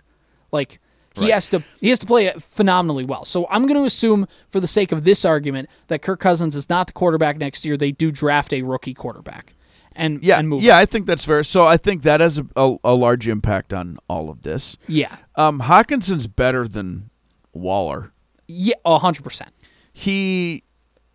Like, 0.51 0.79
he 1.15 1.23
Right. 1.25 1.33
has 1.33 1.49
to 1.49 1.61
he 1.81 1.89
has 1.89 1.99
to 1.99 2.05
play 2.05 2.31
phenomenally 2.39 3.03
well. 3.03 3.25
So 3.25 3.45
I'm 3.49 3.63
going 3.67 3.75
to 3.79 3.83
assume, 3.85 4.27
for 4.49 4.61
the 4.61 4.67
sake 4.67 4.93
of 4.93 5.03
this 5.03 5.25
argument, 5.25 5.69
that 5.87 6.01
Kirk 6.01 6.21
Cousins 6.21 6.55
is 6.55 6.69
not 6.69 6.87
the 6.87 6.93
quarterback 6.93 7.37
next 7.37 7.65
year. 7.65 7.75
They 7.75 7.91
do 7.91 8.11
draft 8.11 8.53
a 8.53 8.61
rookie 8.61 8.93
quarterback, 8.93 9.53
and 9.93 10.23
Yeah, 10.23 10.39
and 10.39 10.47
move. 10.47 10.63
yeah, 10.63 10.77
I 10.77 10.85
think 10.85 11.07
that's 11.07 11.25
fair. 11.25 11.43
So 11.43 11.65
I 11.67 11.75
think 11.75 12.03
that 12.03 12.21
has 12.21 12.37
a, 12.37 12.45
a, 12.55 12.77
a 12.85 12.93
large 12.95 13.27
impact 13.27 13.73
on 13.73 13.97
all 14.07 14.29
of 14.29 14.43
this. 14.43 14.77
yeah, 14.87 15.17
Um, 15.35 15.59
Hockenson's 15.63 16.27
better 16.27 16.65
than 16.65 17.09
Waller. 17.51 18.13
yeah, 18.47 18.75
hundred 18.85 19.23
percent. 19.23 19.51
He 19.91 20.63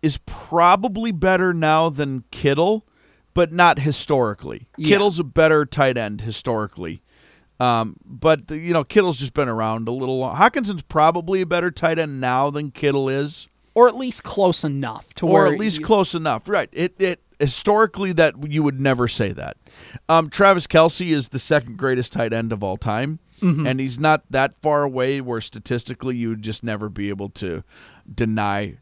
is 0.01 0.19
probably 0.25 1.11
better 1.11 1.53
now 1.53 1.89
than 1.89 2.23
Kittle, 2.31 2.85
but 3.33 3.51
not 3.51 3.79
historically. 3.79 4.67
Yeah. 4.77 4.89
Kittle's 4.89 5.19
a 5.19 5.23
better 5.23 5.65
tight 5.65 5.97
end 5.97 6.21
historically. 6.21 7.01
Um, 7.59 7.97
but 8.05 8.51
you 8.51 8.71
know, 8.73 8.83
Kittle's 8.83 9.19
just 9.19 9.33
been 9.33 9.49
around 9.49 9.87
a 9.87 9.91
little 9.91 10.19
long. 10.19 10.35
Hockenson's 10.35 10.83
probably 10.83 11.41
a 11.41 11.45
better 11.45 11.71
tight 11.71 11.97
end 11.97 12.21
now 12.21 12.49
than 12.51 12.69
Kittle 12.71 13.09
is, 13.09 13.47
Or 13.73 13.87
at 13.87 13.95
least 13.95 14.23
close 14.23 14.63
enough 14.63 15.13
to 15.15 15.25
or 15.27 15.31
where 15.45 15.53
at 15.53 15.59
least 15.59 15.79
you- 15.79 15.85
close 15.85 16.13
enough. 16.13 16.47
Right? 16.47 16.69
It 16.71 16.93
it 16.99 17.21
historically 17.39 18.11
that 18.13 18.33
you 18.51 18.61
would 18.63 18.79
never 18.79 19.07
say 19.07 19.31
that. 19.33 19.57
Um, 20.09 20.29
Travis 20.29 20.65
Kelce 20.67 21.11
is 21.11 21.29
the 21.29 21.39
second 21.39 21.77
greatest 21.77 22.13
tight 22.13 22.33
end 22.33 22.51
of 22.51 22.63
all 22.63 22.77
time, 22.77 23.19
Mm-hmm. 23.41 23.67
and 23.67 23.79
he's 23.79 23.99
not 23.99 24.23
that 24.31 24.57
far 24.59 24.81
away 24.81 25.21
where 25.21 25.41
statistically 25.41 26.15
you 26.17 26.29
would 26.29 26.41
just 26.41 26.63
never 26.63 26.89
be 26.89 27.09
able 27.09 27.29
to 27.29 27.63
deny 28.11 28.77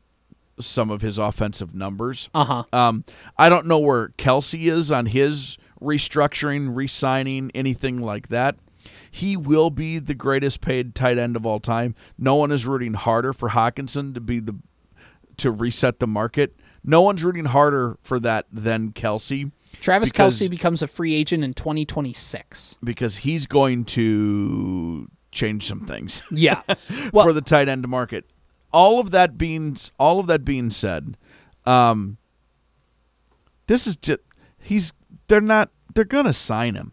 some 0.59 0.89
of 0.89 1.01
his 1.01 1.17
offensive 1.17 1.73
numbers. 1.75 2.29
Uh-huh. 2.33 2.63
Um, 2.71 3.03
I 3.37 3.49
don't 3.49 3.65
know 3.65 3.79
where 3.79 4.09
Kelce 4.17 4.71
is 4.71 4.91
on 4.91 5.07
his 5.07 5.57
restructuring, 5.81 6.75
re-signing, 6.75 7.51
anything 7.53 8.01
like 8.01 8.29
that. 8.29 8.55
He 9.09 9.35
will 9.35 9.69
be 9.69 9.99
the 9.99 10.13
greatest 10.13 10.61
paid 10.61 10.93
tight 10.95 11.17
end 11.17 11.35
of 11.35 11.45
all 11.45 11.59
time. 11.59 11.95
No 12.17 12.35
one 12.35 12.51
is 12.51 12.65
rooting 12.65 12.93
harder 12.93 13.33
for 13.33 13.49
Hockenson 13.49 14.13
to 14.13 14.21
be 14.21 14.39
the 14.39 14.55
to 15.37 15.51
reset 15.51 15.99
the 15.99 16.07
market. 16.07 16.55
No 16.83 17.01
one's 17.01 17.23
rooting 17.23 17.45
harder 17.45 17.97
for 18.01 18.19
that 18.21 18.45
than 18.51 18.91
Kelce 18.93 19.51
Travis 19.81 20.11
because- 20.11 20.39
Kelce 20.39 20.49
becomes 20.49 20.81
a 20.81 20.87
free 20.87 21.13
agent 21.13 21.43
in 21.43 21.53
2026. 21.53 22.75
because 22.83 23.17
he's 23.17 23.45
going 23.47 23.83
to 23.85 25.07
change 25.31 25.65
some 25.67 25.85
things. 25.85 26.21
Yeah. 26.31 26.61
Well, 27.11 27.25
for 27.25 27.33
the 27.33 27.41
tight 27.41 27.67
end 27.67 27.87
market. 27.87 28.25
All 28.75 28.99
of 28.99 29.11
that 29.11 29.37
being 29.37 29.77
all 29.97 30.19
of 30.19 30.27
that 30.27 30.43
being 30.43 30.69
said, 30.69 31.15
um, 31.65 32.17
this 33.67 33.87
is 33.87 33.95
just 33.95 34.19
he's 34.59 34.91
they're 35.27 35.39
not 35.39 35.69
they're 35.93 36.03
gonna 36.03 36.33
sign 36.33 36.75
him. 36.75 36.91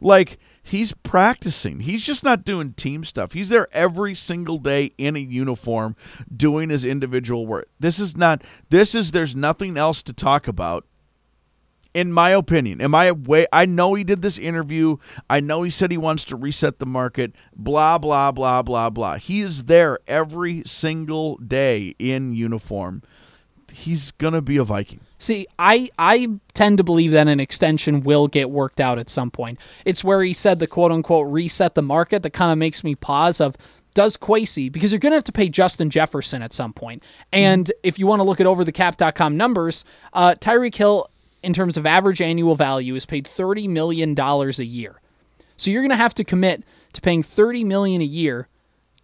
Like 0.00 0.38
he's 0.64 0.92
practicing. 0.92 1.80
He's 1.80 2.04
just 2.04 2.24
not 2.24 2.44
doing 2.44 2.72
team 2.72 3.04
stuff. 3.04 3.34
He's 3.34 3.50
there 3.50 3.68
every 3.70 4.16
single 4.16 4.58
day 4.58 4.92
in 4.98 5.14
a 5.14 5.20
uniform 5.20 5.94
doing 6.34 6.70
his 6.70 6.84
individual 6.84 7.46
work. 7.46 7.68
This 7.78 8.00
is 8.00 8.16
not 8.16 8.42
this 8.70 8.94
is 8.94 9.12
there's 9.12 9.36
nothing 9.36 9.76
else 9.76 10.02
to 10.02 10.12
talk 10.12 10.48
about 10.48 10.86
in 11.96 12.12
my 12.12 12.28
opinion, 12.28 12.82
am 12.82 12.94
I 12.94 13.10
way? 13.10 13.46
I 13.50 13.64
know 13.64 13.94
he 13.94 14.04
did 14.04 14.20
this 14.20 14.36
interview. 14.36 14.98
I 15.30 15.40
know 15.40 15.62
he 15.62 15.70
said 15.70 15.90
he 15.90 15.96
wants 15.96 16.26
to 16.26 16.36
reset 16.36 16.78
the 16.78 16.84
market. 16.84 17.32
Blah 17.56 17.96
blah 17.96 18.32
blah 18.32 18.60
blah 18.60 18.90
blah. 18.90 19.16
He 19.16 19.40
is 19.40 19.64
there 19.64 19.98
every 20.06 20.62
single 20.66 21.38
day 21.38 21.94
in 21.98 22.34
uniform. 22.34 23.02
he's 23.72 24.10
gonna 24.10 24.42
be 24.42 24.58
a 24.58 24.64
Viking. 24.64 25.00
See, 25.18 25.46
I 25.58 25.90
I 25.98 26.28
tend 26.52 26.76
to 26.76 26.84
believe 26.84 27.12
that 27.12 27.28
an 27.28 27.40
extension 27.40 28.02
will 28.02 28.28
get 28.28 28.50
worked 28.50 28.78
out 28.78 28.98
at 28.98 29.08
some 29.08 29.30
point. 29.30 29.58
It's 29.86 30.04
where 30.04 30.22
he 30.22 30.34
said 30.34 30.58
the 30.58 30.66
quote 30.66 30.92
unquote 30.92 31.28
reset 31.32 31.74
the 31.76 31.82
market 31.82 32.22
that 32.24 32.34
kind 32.34 32.52
of 32.52 32.58
makes 32.58 32.84
me 32.84 32.94
pause 32.94 33.40
of 33.40 33.56
does 33.94 34.18
Kwesi 34.18 34.70
because 34.70 34.92
you're 34.92 34.98
going 34.98 35.12
to 35.12 35.16
have 35.16 35.24
to 35.24 35.32
pay 35.32 35.48
Justin 35.48 35.88
Jefferson 35.88 36.42
at 36.42 36.52
some 36.52 36.74
point. 36.74 37.02
And 37.32 37.72
if 37.82 37.98
you 37.98 38.06
want 38.06 38.20
to 38.20 38.24
look 38.24 38.40
at 38.40 38.46
over 38.46 38.62
the 38.62 38.70
cap.com 38.70 39.38
numbers, 39.38 39.86
uh, 40.12 40.34
Tyreek 40.38 40.74
Hill 40.74 41.08
in 41.46 41.52
terms 41.52 41.76
of 41.76 41.86
average 41.86 42.20
annual 42.20 42.56
value 42.56 42.96
is 42.96 43.06
paid 43.06 43.24
$30 43.24 43.68
million 43.68 44.18
a 44.18 44.64
year. 44.64 45.00
So 45.56 45.70
you're 45.70 45.80
going 45.80 45.90
to 45.90 45.96
have 45.96 46.14
to 46.16 46.24
commit 46.24 46.64
to 46.92 47.00
paying 47.00 47.22
30 47.22 47.62
million 47.62 48.02
a 48.02 48.04
year 48.04 48.48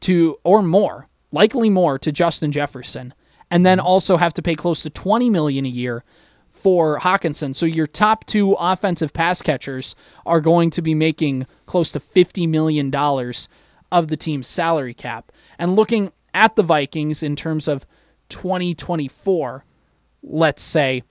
to 0.01 0.37
or 0.43 0.61
more, 0.61 1.07
likely 1.31 1.71
more 1.71 2.01
to 2.01 2.11
Justin 2.11 2.51
Jefferson, 2.51 3.15
and 3.49 3.65
then 3.65 3.79
mm-hmm. 3.79 3.87
also 3.87 4.17
have 4.17 4.35
to 4.35 4.43
pay 4.43 4.57
close 4.57 4.83
to 4.83 4.91
20 4.91 5.31
million 5.31 5.65
a 5.65 5.69
year 5.69 6.03
for 6.51 6.99
Hockenson. 6.99 7.55
So 7.55 7.65
your 7.65 7.87
top 7.87 8.27
two 8.27 8.55
offensive 8.55 9.13
pass 9.13 9.41
catchers 9.41 9.95
are 10.27 10.41
going 10.41 10.71
to 10.71 10.83
be 10.83 10.97
making 10.97 11.47
close 11.67 11.93
to 11.93 12.01
50 12.01 12.49
million 12.49 12.91
dollars 12.91 13.49
of 13.93 14.09
the 14.09 14.17
team's 14.17 14.49
salary 14.49 14.95
cap. 14.95 15.31
And 15.61 15.77
looking 15.77 16.11
at 16.35 16.57
the 16.57 16.65
Vikings 16.65 17.23
in 17.23 17.37
terms 17.37 17.69
of 17.69 17.87
2024, 18.31 19.65
let's 20.25 20.63
say, 20.65 21.05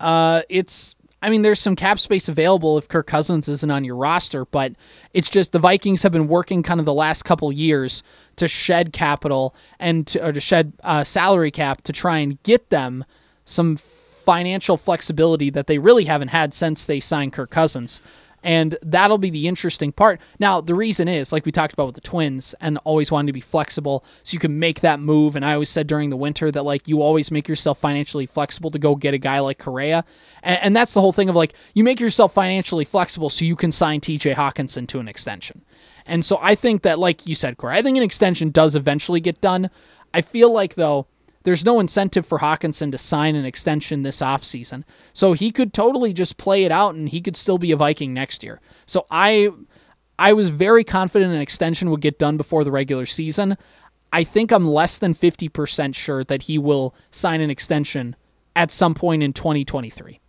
uh, 0.00 0.42
it's 0.48 0.94
I 1.20 1.30
mean, 1.30 1.42
there's 1.42 1.60
some 1.60 1.74
cap 1.74 1.98
space 1.98 2.28
available 2.28 2.78
if 2.78 2.86
Kirk 2.86 3.08
Cousins 3.08 3.48
isn't 3.48 3.70
on 3.70 3.84
your 3.84 3.96
roster, 3.96 4.44
but 4.44 4.74
it's 5.12 5.28
just 5.28 5.50
the 5.50 5.58
Vikings 5.58 6.02
have 6.02 6.12
been 6.12 6.28
working 6.28 6.62
kind 6.62 6.78
of 6.78 6.86
the 6.86 6.94
last 6.94 7.24
couple 7.24 7.50
years 7.50 8.04
to 8.36 8.46
shed 8.46 8.92
capital 8.92 9.54
and 9.80 10.06
to, 10.06 10.24
or 10.24 10.32
to 10.32 10.40
shed 10.40 10.74
uh, 10.84 11.02
salary 11.02 11.50
cap 11.50 11.82
to 11.82 11.92
try 11.92 12.18
and 12.18 12.40
get 12.44 12.70
them 12.70 13.04
some 13.44 13.76
financial 13.76 14.76
flexibility 14.76 15.50
that 15.50 15.66
they 15.66 15.78
really 15.78 16.04
haven't 16.04 16.28
had 16.28 16.54
since 16.54 16.84
they 16.84 17.00
signed 17.00 17.32
Kirk 17.32 17.50
Cousins 17.50 18.00
and 18.48 18.78
that'll 18.80 19.18
be 19.18 19.28
the 19.28 19.46
interesting 19.46 19.92
part. 19.92 20.18
Now, 20.38 20.62
the 20.62 20.74
reason 20.74 21.06
is, 21.06 21.32
like 21.32 21.44
we 21.44 21.52
talked 21.52 21.74
about 21.74 21.84
with 21.84 21.96
the 21.96 22.00
Twins, 22.00 22.54
and 22.62 22.78
always 22.78 23.12
wanting 23.12 23.26
to 23.26 23.32
be 23.34 23.42
flexible, 23.42 24.02
so 24.22 24.32
you 24.32 24.38
can 24.38 24.58
make 24.58 24.80
that 24.80 25.00
move. 25.00 25.36
And 25.36 25.44
I 25.44 25.52
always 25.52 25.68
said 25.68 25.86
during 25.86 26.08
the 26.08 26.16
winter 26.16 26.50
that 26.50 26.62
like 26.62 26.88
you 26.88 27.02
always 27.02 27.30
make 27.30 27.46
yourself 27.46 27.78
financially 27.78 28.24
flexible 28.24 28.70
to 28.70 28.78
go 28.78 28.94
get 28.94 29.12
a 29.12 29.18
guy 29.18 29.40
like 29.40 29.58
Correa, 29.58 30.02
and, 30.42 30.58
and 30.62 30.74
that's 30.74 30.94
the 30.94 31.02
whole 31.02 31.12
thing 31.12 31.28
of 31.28 31.36
like 31.36 31.52
you 31.74 31.84
make 31.84 32.00
yourself 32.00 32.32
financially 32.32 32.86
flexible 32.86 33.28
so 33.28 33.44
you 33.44 33.54
can 33.54 33.70
sign 33.70 34.00
T.J. 34.00 34.32
Hockenson 34.32 34.88
to 34.88 34.98
an 34.98 35.08
extension. 35.08 35.62
And 36.06 36.24
so 36.24 36.38
I 36.40 36.54
think 36.54 36.80
that, 36.84 36.98
like 36.98 37.26
you 37.26 37.34
said, 37.34 37.58
Corey, 37.58 37.76
I 37.76 37.82
think 37.82 37.98
an 37.98 38.02
extension 38.02 38.48
does 38.48 38.74
eventually 38.74 39.20
get 39.20 39.42
done. 39.42 39.68
I 40.14 40.22
feel 40.22 40.50
like 40.50 40.74
though 40.74 41.06
there's 41.48 41.64
no 41.64 41.80
incentive 41.80 42.26
for 42.26 42.40
Hockenson 42.40 42.92
to 42.92 42.98
sign 42.98 43.34
an 43.34 43.46
extension 43.46 44.02
this 44.02 44.20
offseason. 44.20 44.84
So 45.14 45.32
he 45.32 45.50
could 45.50 45.72
totally 45.72 46.12
just 46.12 46.36
play 46.36 46.64
it 46.64 46.70
out 46.70 46.94
and 46.94 47.08
he 47.08 47.22
could 47.22 47.38
still 47.38 47.56
be 47.56 47.72
a 47.72 47.76
Viking 47.76 48.12
next 48.12 48.44
year. 48.44 48.60
So 48.84 49.06
I 49.10 49.48
I 50.18 50.34
was 50.34 50.50
very 50.50 50.84
confident 50.84 51.32
an 51.32 51.40
extension 51.40 51.88
would 51.88 52.02
get 52.02 52.18
done 52.18 52.36
before 52.36 52.64
the 52.64 52.70
regular 52.70 53.06
season. 53.06 53.56
I 54.12 54.24
think 54.24 54.52
I'm 54.52 54.68
less 54.68 54.98
than 54.98 55.14
50% 55.14 55.94
sure 55.94 56.22
that 56.24 56.42
he 56.42 56.58
will 56.58 56.94
sign 57.10 57.40
an 57.40 57.48
extension 57.48 58.14
at 58.54 58.70
some 58.70 58.94
point 58.94 59.22
in 59.22 59.32
2023. 59.32 60.20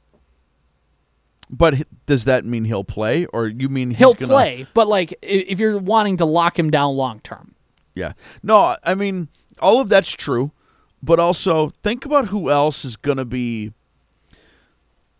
But 1.49 1.85
does 2.05 2.23
that 2.23 2.45
mean 2.45 2.63
he'll 2.63 2.85
play, 2.85 3.25
or 3.25 3.47
you 3.47 3.67
mean 3.67 3.91
he'll 3.91 4.13
gonna... 4.13 4.31
play? 4.31 4.67
But 4.73 4.87
like, 4.87 5.15
if 5.21 5.59
you're 5.59 5.79
wanting 5.79 6.15
to 6.17 6.25
lock 6.25 6.57
him 6.57 6.69
down 6.69 6.95
long 6.95 7.19
term, 7.19 7.55
yeah, 7.93 8.13
no, 8.41 8.77
I 8.85 8.95
mean 8.95 9.27
all 9.59 9.81
of 9.81 9.89
that's 9.89 10.11
true 10.11 10.53
but 11.01 11.19
also 11.19 11.69
think 11.83 12.05
about 12.05 12.27
who 12.27 12.49
else 12.49 12.83
is 12.85 12.95
going 12.95 13.17
to 13.17 13.25
be 13.25 13.73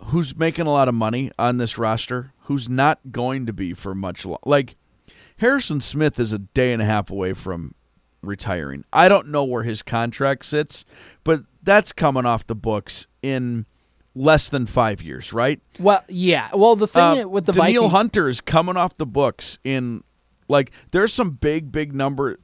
who's 0.06 0.36
making 0.36 0.66
a 0.66 0.72
lot 0.72 0.88
of 0.88 0.96
money 0.96 1.32
on 1.38 1.58
this 1.58 1.78
roster 1.78 2.34
who's 2.44 2.70
not 2.70 3.00
going 3.12 3.46
to 3.46 3.54
be 3.54 3.74
for 3.74 3.94
much 3.94 4.26
long 4.26 4.40
like 4.46 4.76
harrison 5.38 5.82
smith 5.82 6.20
is 6.20 6.32
a 6.34 6.40
day 6.40 6.72
and 6.74 6.82
a 6.82 6.86
half 6.86 7.10
away 7.10 7.34
from 7.34 7.74
retiring. 8.22 8.84
I 8.92 9.08
don't 9.08 9.30
know 9.30 9.44
where 9.46 9.64
his 9.64 9.82
contract 9.82 10.46
sits 10.46 10.86
but 11.24 11.44
that's 11.64 11.92
coming 11.92 12.26
off 12.26 12.46
the 12.48 12.56
books 12.56 13.08
in 13.22 13.66
less 14.16 14.50
than 14.50 14.66
five 14.66 15.02
years 15.02 15.32
right? 15.32 15.62
Well 15.80 16.04
yeah. 16.10 16.50
Well 16.54 16.76
the 16.76 16.88
thing 16.88 17.24
uh, 17.24 17.28
with 17.28 17.46
the 17.46 17.54
Danielle 17.54 17.84
Viking- 17.84 17.96
hunter 17.96 18.30
is 18.30 18.42
coming 18.42 18.76
off 18.78 18.98
the 18.98 19.06
books 19.06 19.58
in 19.64 20.04
like 20.48 20.72
there's 20.92 21.14
some 21.14 21.32
big 21.32 21.72
big 21.72 21.94
number 21.94 22.40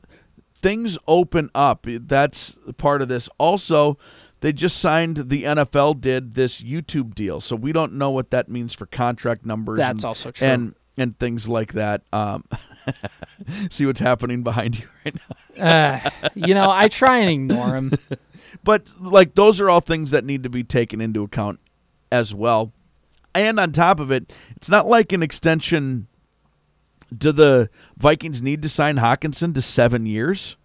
things 0.65 0.97
open 1.07 1.51
up. 1.53 1.85
That's 1.87 2.55
part 2.77 3.03
of 3.03 3.07
this. 3.07 3.29
Also, 3.37 3.99
they 4.39 4.51
just 4.51 4.77
signed 4.77 5.29
the 5.29 5.43
NFL 5.43 6.01
did 6.01 6.33
this 6.33 6.59
YouTube 6.59 7.13
deal, 7.13 7.39
so 7.39 7.55
we 7.55 7.71
don't 7.71 7.93
know 7.93 8.09
what 8.09 8.31
that 8.31 8.49
means 8.49 8.73
for 8.73 8.87
contract 8.87 9.45
numbers. 9.45 9.77
That's 9.77 10.03
and, 10.03 10.05
also 10.05 10.31
true, 10.31 10.47
and 10.47 10.75
and 10.97 11.19
things 11.19 11.47
like 11.47 11.73
that. 11.73 12.01
Um, 12.11 12.45
see 13.69 13.85
what's 13.85 13.99
happening 13.99 14.41
behind 14.41 14.79
you 14.79 14.87
right 15.05 15.15
now. 15.55 15.63
uh, 15.63 16.29
you 16.33 16.55
know, 16.55 16.71
I 16.71 16.87
try 16.87 17.19
and 17.19 17.29
ignore 17.29 17.75
him, 17.75 17.93
but 18.63 18.89
like 18.99 19.35
those 19.35 19.61
are 19.61 19.69
all 19.69 19.81
things 19.81 20.09
that 20.09 20.25
need 20.25 20.41
to 20.41 20.49
be 20.49 20.63
taken 20.63 20.99
into 20.99 21.21
account 21.21 21.59
as 22.11 22.33
well. 22.33 22.73
And 23.35 23.59
on 23.59 23.71
top 23.71 23.99
of 23.99 24.11
it, 24.11 24.33
it's 24.55 24.69
not 24.69 24.87
like 24.87 25.11
an 25.11 25.21
extension 25.21 26.07
do 27.15 27.31
the 27.31 27.69
Vikings 27.97 28.41
need 28.41 28.61
to 28.61 28.69
sign 28.69 28.97
Hockenson 28.97 29.53
to 29.55 29.61
seven 29.61 30.05
years? 30.05 30.57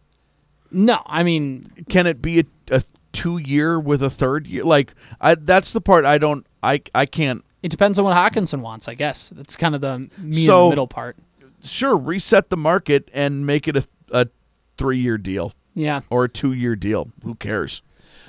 No, 0.71 1.03
I 1.07 1.23
mean, 1.23 1.67
can 1.89 2.07
it 2.07 2.23
be 2.23 2.41
a, 2.41 2.45
a 2.71 2.83
two 3.13 3.39
year 3.39 3.79
with 3.79 4.03
a 4.03 4.11
third 4.11 4.47
year? 4.47 4.65
Like, 4.65 4.95
I 5.21 5.35
that's 5.35 5.73
the 5.73 5.81
part 5.81 6.05
I 6.05 6.19
don't, 6.19 6.47
I 6.63 6.83
I 6.95 7.07
can't. 7.07 7.45
It 7.63 7.71
depends 7.71 7.99
on 7.99 8.05
what 8.05 8.17
Hockenson 8.17 8.61
wants, 8.61 8.89
I 8.89 8.95
guess. 8.95 9.31
That's 9.35 9.57
kind 9.57 9.75
of 9.75 9.81
the 9.81 10.09
me 10.19 10.47
so, 10.47 10.65
the 10.65 10.71
middle 10.71 10.87
part. 10.87 11.17
Sure, 11.63 11.97
reset 11.97 12.49
the 12.49 12.57
market 12.57 13.11
and 13.13 13.45
make 13.45 13.69
it 13.69 13.77
a, 13.77 13.87
a 14.11 14.29
three 14.79 14.99
year 14.99 15.19
deal. 15.19 15.53
Yeah, 15.75 16.01
or 16.09 16.25
a 16.25 16.29
two 16.29 16.53
year 16.53 16.77
deal. 16.77 17.11
Who 17.25 17.35
cares? 17.35 17.83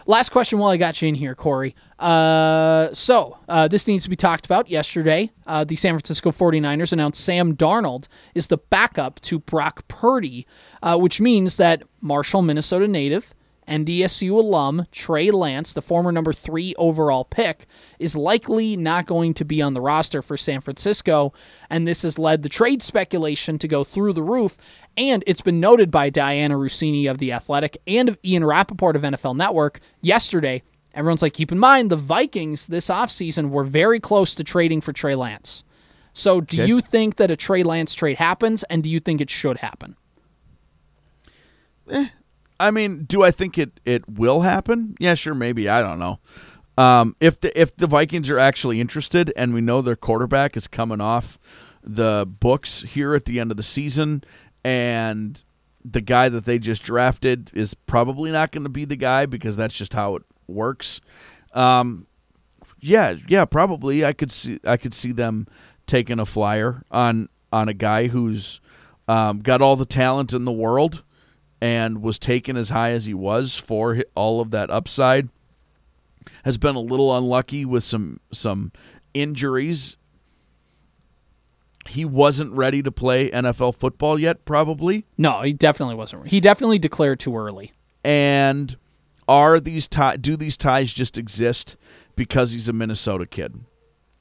Last 0.06 0.30
question 0.30 0.60
while 0.60 0.72
I 0.72 0.78
got 0.78 1.02
you 1.02 1.08
in 1.08 1.16
here, 1.16 1.36
Corey. 1.36 1.76
Uh, 2.00 2.94
so, 2.94 3.38
uh, 3.48 3.68
this 3.68 3.88
needs 3.88 4.04
to 4.06 4.10
be 4.10 4.16
talked 4.16 4.46
about. 4.46 4.70
Yesterday, 4.70 5.32
uh, 5.46 5.64
the 5.64 5.76
San 5.76 5.94
Francisco 5.94 6.32
49ers 6.32 6.92
announced 6.92 7.24
Sam 7.24 7.56
Darnold 7.56 8.08
is 8.34 8.48
the 8.48 8.58
backup 8.58 9.20
to 9.22 9.40
Brock 9.40 9.88
Purdy, 9.88 10.48
uh, 10.82 10.98
which 10.98 11.22
means 11.22 11.58
that 11.58 11.84
Marshall, 12.02 12.42
Minnesota 12.42 12.88
native, 12.88 13.34
NDSU 13.72 14.32
alum 14.32 14.86
Trey 14.92 15.32
Lance, 15.32 15.72
the 15.74 15.82
former 15.82 16.12
number 16.12 16.34
three 16.34 16.76
overall 16.78 17.24
pick, 17.24 17.66
is 18.00 18.16
likely 18.16 18.76
not 18.76 19.06
going 19.06 19.34
to 19.36 19.46
be 19.46 19.62
on 19.62 19.74
the 19.74 19.82
roster 19.82 20.22
for 20.22 20.36
San 20.36 20.60
Francisco, 20.60 21.32
and 21.70 21.88
this 21.88 22.02
has 22.02 22.20
led 22.20 22.44
the 22.44 22.50
trade 22.50 22.84
speculation 22.84 23.58
to 23.58 23.68
go 23.68 23.84
through 23.86 24.14
the 24.14 24.22
roof. 24.22 24.58
And 24.98 25.24
it's 25.26 25.42
been 25.42 25.62
noted 25.62 25.90
by 25.90 26.12
Dianna 26.12 26.58
Russini 26.58 27.10
of 27.10 27.18
The 27.18 27.32
Athletic 27.32 27.78
and 27.88 28.10
of 28.10 28.18
Ian 28.26 28.44
Rapoport 28.44 28.98
of 28.98 29.04
NFL 29.04 29.38
Network 29.38 29.80
yesterday. 30.02 30.64
Everyone's 30.94 31.22
like, 31.22 31.34
keep 31.34 31.54
in 31.54 31.60
mind, 31.60 31.90
the 31.90 31.96
Vikings 31.96 32.68
this 32.68 32.90
offseason 32.90 33.50
were 33.50 33.64
very 33.64 34.02
close 34.02 34.36
to 34.36 34.44
trading 34.44 34.82
for 34.82 34.92
Trey 34.92 35.16
Lance. 35.16 35.64
So, 36.14 36.42
do 36.42 36.58
okay. 36.58 36.68
you 36.68 36.82
think 36.82 37.16
that 37.16 37.32
a 37.32 37.38
Trey 37.38 37.64
Lance 37.64 37.94
trade 37.94 38.18
happens, 38.18 38.64
and 38.64 38.84
do 38.84 38.90
you 38.90 39.00
think 39.00 39.22
it 39.22 39.30
should 39.30 39.60
happen? 39.60 39.96
Eh, 41.90 42.10
I 42.62 42.72
mean, 42.72 43.06
do 43.06 43.24
I 43.24 43.32
think 43.32 43.58
it 43.58 43.80
it 43.86 44.08
will 44.08 44.42
happen? 44.42 44.96
Yeah, 45.00 45.16
sure, 45.16 45.34
maybe. 45.34 45.68
I 45.68 45.82
don't 45.82 46.00
know. 46.00 46.20
Um, 46.78 47.16
if 47.20 47.40
the 47.40 47.60
if 47.60 47.76
the 47.76 47.88
Vikings 47.88 48.30
are 48.30 48.40
actually 48.40 48.80
interested, 48.80 49.34
and 49.36 49.54
we 49.54 49.62
know 49.62 49.82
their 49.82 49.96
quarterback 49.96 50.56
is 50.56 50.68
coming 50.68 51.02
off 51.02 51.38
the 51.84 52.28
books 52.28 52.84
here 52.84 53.16
at 53.16 53.26
the 53.26 53.40
end 53.40 53.52
of 53.52 53.58
the 53.58 53.64
season, 53.64 54.24
and 54.64 55.44
the 55.84 56.02
guy 56.02 56.30
that 56.30 56.46
they 56.46 56.60
just 56.60 56.84
drafted 56.84 57.50
is 57.54 57.74
probably 57.74 58.32
not 58.32 58.52
going 58.52 58.64
to 58.64 58.70
be 58.70 58.86
the 58.86 58.96
guy 58.96 59.26
because 59.26 59.58
that's 59.58 59.74
just 59.74 59.94
how 59.94 60.16
it 60.16 60.24
works. 60.48 61.02
Um, 61.54 62.08
yeah, 62.80 63.16
yeah, 63.28 63.46
probably. 63.46 64.06
I 64.06 64.14
could 64.14 64.32
see 64.32 64.60
I 64.64 64.78
could 64.78 64.94
see 64.94 65.12
them 65.12 65.48
taking 65.88 66.20
a 66.20 66.26
flyer 66.26 66.84
on 66.92 67.30
on 67.52 67.68
a 67.68 67.74
guy 67.74 68.08
who's 68.08 68.62
um, 69.08 69.40
got 69.40 69.62
all 69.62 69.76
the 69.76 69.86
talent 69.86 70.32
in 70.34 70.46
the 70.46 70.52
world 70.52 71.04
and 71.62 72.02
was 72.02 72.18
taken 72.18 72.58
as 72.58 72.70
high 72.70 72.92
as 72.92 73.06
he 73.06 73.14
was 73.14 73.56
for 73.56 74.04
all 74.16 74.42
of 74.42 74.52
that 74.52 74.70
upside. 74.70 75.30
Has 76.44 76.58
been 76.58 76.76
a 76.76 76.82
little 76.82 77.16
unlucky 77.16 77.66
with 77.66 77.84
some 77.84 78.20
some 78.32 78.72
injuries. 79.14 79.98
He 81.88 82.06
wasn't 82.06 82.52
ready 82.54 82.84
to 82.84 82.92
play 82.92 83.30
NFL 83.32 83.76
football 83.76 84.20
yet, 84.20 84.46
probably. 84.46 85.06
No, 85.18 85.42
he 85.42 85.54
definitely 85.54 85.96
wasn't. 85.96 86.28
He 86.28 86.40
definitely 86.40 86.78
declared 86.78 87.20
too 87.20 87.36
early. 87.36 87.72
And 88.04 88.78
are 89.28 89.60
these 89.60 89.88
ties? 89.88 90.20
Do 90.20 90.36
these 90.36 90.58
ties 90.58 90.94
just 90.94 91.18
exist 91.18 91.76
because 92.16 92.52
he's 92.52 92.70
a 92.70 92.74
Minnesota 92.74 93.26
kid? 93.26 93.62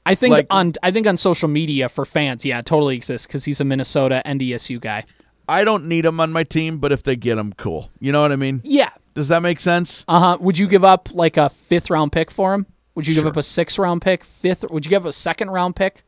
I 0.05 0.15
think 0.15 0.31
like, 0.31 0.47
on 0.49 0.73
I 0.81 0.91
think 0.91 1.05
on 1.05 1.17
social 1.17 1.47
media 1.47 1.87
for 1.87 2.05
fans, 2.05 2.43
yeah, 2.43 2.59
it 2.59 2.65
totally 2.65 2.95
exists 2.95 3.27
because 3.27 3.45
he's 3.45 3.61
a 3.61 3.65
Minnesota 3.65 4.23
NDSU 4.25 4.81
guy. 4.81 5.05
I 5.51 5.65
don't 5.65 5.85
need 5.85 6.05
them 6.05 6.19
on 6.21 6.31
my 6.31 6.43
team, 6.43 6.77
but 6.77 6.91
if 6.93 7.03
they 7.03 7.15
get 7.17 7.35
them, 7.35 7.51
cool. 7.57 7.91
You 7.99 8.11
know 8.13 8.21
what 8.21 8.31
I 8.31 8.37
mean? 8.37 8.61
Yeah, 8.63 8.89
Does 9.13 9.27
that 9.27 9.41
make 9.41 9.59
sense? 9.59 10.05
Uh 10.07 10.19
huh. 10.19 10.37
Would 10.39 10.57
you 10.57 10.67
give 10.67 10.83
up 10.85 11.09
like 11.11 11.35
a 11.35 11.49
fifth 11.49 11.89
round 11.89 12.11
pick 12.13 12.31
for 12.31 12.53
him? 12.53 12.65
Would 12.95 13.05
you 13.07 13.13
give 13.13 13.27
up 13.27 13.35
a 13.37 13.43
sixth 13.43 13.77
round 13.77 14.01
pick, 14.01 14.23
fifth? 14.23 14.63
Would 14.69 14.85
you 14.85 14.89
give 14.89 15.05
up 15.05 15.09
a 15.09 15.13
second 15.13 15.49
round 15.51 15.75
pick? 15.75 16.03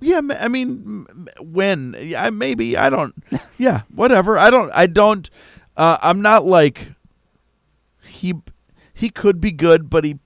Yeah, 0.00 0.20
I 0.40 0.48
mean, 0.48 1.06
when? 1.40 1.94
Yeah, 2.00 2.30
maybe 2.30 2.76
I 2.76 2.90
don't. 2.90 3.14
Yeah, 3.58 3.82
whatever. 3.94 4.38
I 4.38 4.48
don't. 4.50 4.70
I 4.72 4.86
don't. 4.86 5.28
Uh, 5.76 5.98
I'm 6.00 6.22
not 6.22 6.46
like 6.46 6.92
he. 8.02 8.34
He 8.94 9.10
could 9.10 9.40
be 9.40 9.52
good, 9.52 9.90
but 9.90 10.04
he. 10.04 10.18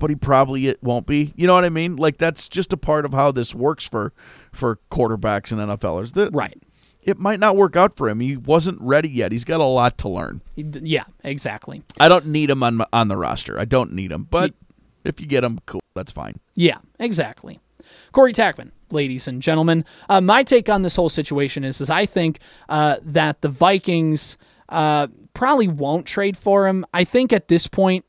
But 0.00 0.10
he 0.10 0.16
probably 0.16 0.66
it 0.66 0.82
won't 0.82 1.06
be. 1.06 1.32
You 1.36 1.46
know 1.46 1.54
what 1.54 1.64
I 1.64 1.68
mean? 1.68 1.94
Like 1.96 2.18
that's 2.18 2.48
just 2.48 2.72
a 2.72 2.76
part 2.76 3.04
of 3.04 3.12
how 3.14 3.30
this 3.30 3.54
works 3.54 3.86
for 3.86 4.12
for 4.52 4.80
quarterbacks 4.90 5.52
and 5.52 5.60
NFLers. 5.60 6.14
That 6.14 6.30
Right. 6.32 6.60
it 7.02 7.18
might 7.18 7.38
not 7.38 7.54
work 7.56 7.76
out 7.76 7.96
for 7.96 8.08
him. 8.08 8.18
He 8.20 8.36
wasn't 8.36 8.80
ready 8.80 9.08
yet. 9.08 9.30
He's 9.30 9.44
got 9.44 9.60
a 9.60 9.64
lot 9.64 9.96
to 9.98 10.08
learn. 10.08 10.40
Yeah, 10.56 11.04
exactly. 11.22 11.82
I 12.00 12.08
don't 12.08 12.26
need 12.26 12.50
him 12.50 12.62
on 12.64 12.82
on 12.92 13.06
the 13.08 13.16
roster. 13.16 13.58
I 13.60 13.64
don't 13.66 13.92
need 13.92 14.10
him, 14.10 14.26
but 14.28 14.54
if 15.04 15.20
you 15.20 15.26
get 15.26 15.44
him, 15.44 15.60
cool. 15.66 15.80
That's 15.94 16.12
fine. 16.12 16.34
Yeah, 16.54 16.78
exactly. 16.98 17.60
Corey 18.12 18.32
Tackman, 18.32 18.70
ladies 18.90 19.26
and 19.28 19.40
gentlemen. 19.42 19.84
Uh, 20.08 20.20
my 20.20 20.42
take 20.42 20.68
on 20.68 20.82
this 20.82 20.96
whole 20.96 21.08
situation 21.08 21.64
is, 21.64 21.80
is 21.80 21.90
I 21.90 22.06
think 22.06 22.38
uh, 22.68 22.96
that 23.02 23.40
the 23.40 23.48
Vikings 23.48 24.36
uh, 24.68 25.08
probably 25.34 25.68
won't 25.68 26.06
trade 26.06 26.36
for 26.36 26.66
him. 26.66 26.84
I 26.92 27.04
think 27.04 27.32
at 27.32 27.48
this 27.48 27.66
point, 27.66 28.04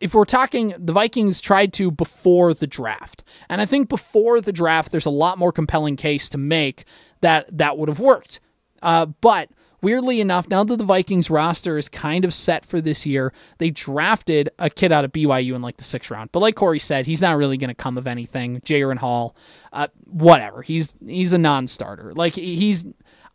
if 0.00 0.14
we're 0.14 0.24
talking, 0.24 0.74
the 0.78 0.92
Vikings 0.92 1.40
tried 1.40 1.72
to 1.74 1.90
before 1.90 2.54
the 2.54 2.66
draft, 2.66 3.24
and 3.48 3.60
I 3.60 3.66
think 3.66 3.88
before 3.88 4.40
the 4.40 4.52
draft, 4.52 4.92
there's 4.92 5.06
a 5.06 5.10
lot 5.10 5.38
more 5.38 5.52
compelling 5.52 5.96
case 5.96 6.28
to 6.30 6.38
make 6.38 6.84
that 7.20 7.56
that 7.56 7.78
would 7.78 7.88
have 7.88 8.00
worked. 8.00 8.40
Uh, 8.82 9.06
but 9.06 9.50
weirdly 9.82 10.20
enough, 10.20 10.48
now 10.48 10.64
that 10.64 10.76
the 10.76 10.84
Vikings 10.84 11.30
roster 11.30 11.78
is 11.78 11.88
kind 11.88 12.24
of 12.24 12.34
set 12.34 12.64
for 12.64 12.80
this 12.80 13.06
year, 13.06 13.32
they 13.58 13.70
drafted 13.70 14.48
a 14.58 14.70
kid 14.70 14.92
out 14.92 15.04
of 15.04 15.12
BYU 15.12 15.54
in 15.54 15.62
like 15.62 15.76
the 15.76 15.84
sixth 15.84 16.10
round. 16.10 16.30
But 16.32 16.40
like 16.40 16.54
Corey 16.54 16.78
said, 16.78 17.06
he's 17.06 17.22
not 17.22 17.36
really 17.36 17.56
going 17.56 17.68
to 17.68 17.74
come 17.74 17.98
of 17.98 18.06
anything. 18.06 18.60
Jaren 18.62 18.98
Hall, 18.98 19.36
uh, 19.72 19.88
whatever. 20.04 20.62
He's 20.62 20.94
he's 21.06 21.32
a 21.32 21.38
non-starter. 21.38 22.14
Like 22.14 22.34
he's 22.34 22.84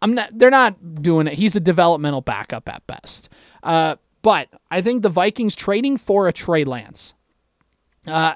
I'm 0.02 0.14
not. 0.16 0.38
They're 0.38 0.50
not 0.50 1.02
doing 1.02 1.28
it. 1.28 1.34
He's 1.34 1.56
a 1.56 1.60
developmental 1.60 2.22
backup 2.22 2.68
at 2.70 2.86
best. 2.88 3.30
Uh, 3.64 3.98
but 4.22 4.50
I 4.70 4.82
think 4.82 5.04
the 5.04 5.10
Vikings 5.10 5.56
trading 5.56 5.98
for 5.98 6.28
a 6.28 6.34
Trey 6.34 6.64
Lance. 6.64 7.14
Uh, 8.08 8.36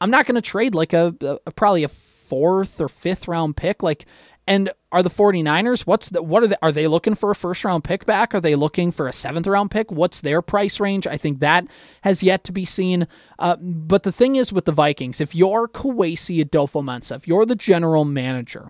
I'm 0.00 0.10
not 0.10 0.26
going 0.26 0.34
to 0.36 0.42
trade 0.42 0.74
like 0.74 0.92
a, 0.92 1.14
a 1.46 1.50
probably 1.52 1.84
a 1.84 1.88
fourth 1.88 2.80
or 2.80 2.88
fifth 2.88 3.28
round 3.28 3.56
pick. 3.56 3.82
Like, 3.82 4.06
and 4.46 4.70
are 4.92 5.02
the 5.02 5.10
49ers? 5.10 5.86
What's 5.86 6.10
the 6.10 6.22
what 6.22 6.42
are 6.42 6.46
they? 6.48 6.56
Are 6.62 6.72
they 6.72 6.86
looking 6.86 7.14
for 7.14 7.30
a 7.30 7.34
first 7.34 7.64
round 7.64 7.84
pick 7.84 8.04
back? 8.04 8.34
Are 8.34 8.40
they 8.40 8.54
looking 8.54 8.90
for 8.90 9.08
a 9.08 9.12
seventh 9.12 9.46
round 9.46 9.70
pick? 9.70 9.90
What's 9.90 10.20
their 10.20 10.42
price 10.42 10.78
range? 10.78 11.06
I 11.06 11.16
think 11.16 11.40
that 11.40 11.66
has 12.02 12.22
yet 12.22 12.44
to 12.44 12.52
be 12.52 12.64
seen. 12.64 13.08
Uh, 13.38 13.56
but 13.56 14.02
the 14.02 14.12
thing 14.12 14.36
is 14.36 14.52
with 14.52 14.64
the 14.64 14.72
Vikings, 14.72 15.20
if 15.20 15.34
you're 15.34 15.66
Kwesi 15.68 16.44
Adofo-Mensah, 16.44 17.16
if 17.16 17.26
you're 17.26 17.46
the 17.46 17.56
general 17.56 18.04
manager, 18.04 18.68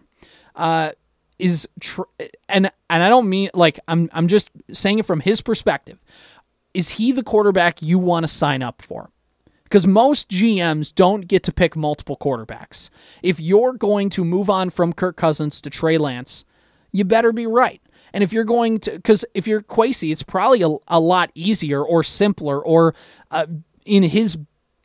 uh, 0.54 0.92
is 1.38 1.68
tr- 1.80 2.02
and 2.48 2.70
and 2.90 3.02
I 3.02 3.08
don't 3.08 3.28
mean 3.28 3.50
like 3.54 3.80
I'm 3.88 4.08
I'm 4.12 4.28
just 4.28 4.50
saying 4.72 4.98
it 4.98 5.06
from 5.06 5.20
his 5.20 5.40
perspective. 5.40 5.98
Is 6.72 6.90
he 6.90 7.12
the 7.12 7.22
quarterback 7.22 7.82
you 7.82 7.98
want 7.98 8.24
to 8.24 8.28
sign 8.28 8.62
up 8.62 8.82
for? 8.82 9.10
Because 9.64 9.86
most 9.86 10.28
GMs 10.28 10.94
don't 10.94 11.26
get 11.26 11.42
to 11.44 11.52
pick 11.52 11.74
multiple 11.76 12.16
quarterbacks. 12.16 12.90
If 13.22 13.40
you're 13.40 13.72
going 13.72 14.10
to 14.10 14.24
move 14.24 14.50
on 14.50 14.70
from 14.70 14.92
Kirk 14.92 15.16
Cousins 15.16 15.60
to 15.62 15.70
Trey 15.70 15.98
Lance, 15.98 16.44
you 16.92 17.04
better 17.04 17.32
be 17.32 17.46
right. 17.46 17.80
And 18.12 18.22
if 18.22 18.32
you're 18.32 18.44
going 18.44 18.78
to, 18.80 18.92
because 18.92 19.24
if 19.34 19.48
you're 19.48 19.62
Kwesi, 19.62 20.12
it's 20.12 20.22
probably 20.22 20.62
a, 20.62 20.76
a 20.86 21.00
lot 21.00 21.32
easier 21.34 21.82
or 21.82 22.04
simpler 22.04 22.64
or 22.64 22.94
uh, 23.32 23.46
in 23.84 24.04
his 24.04 24.38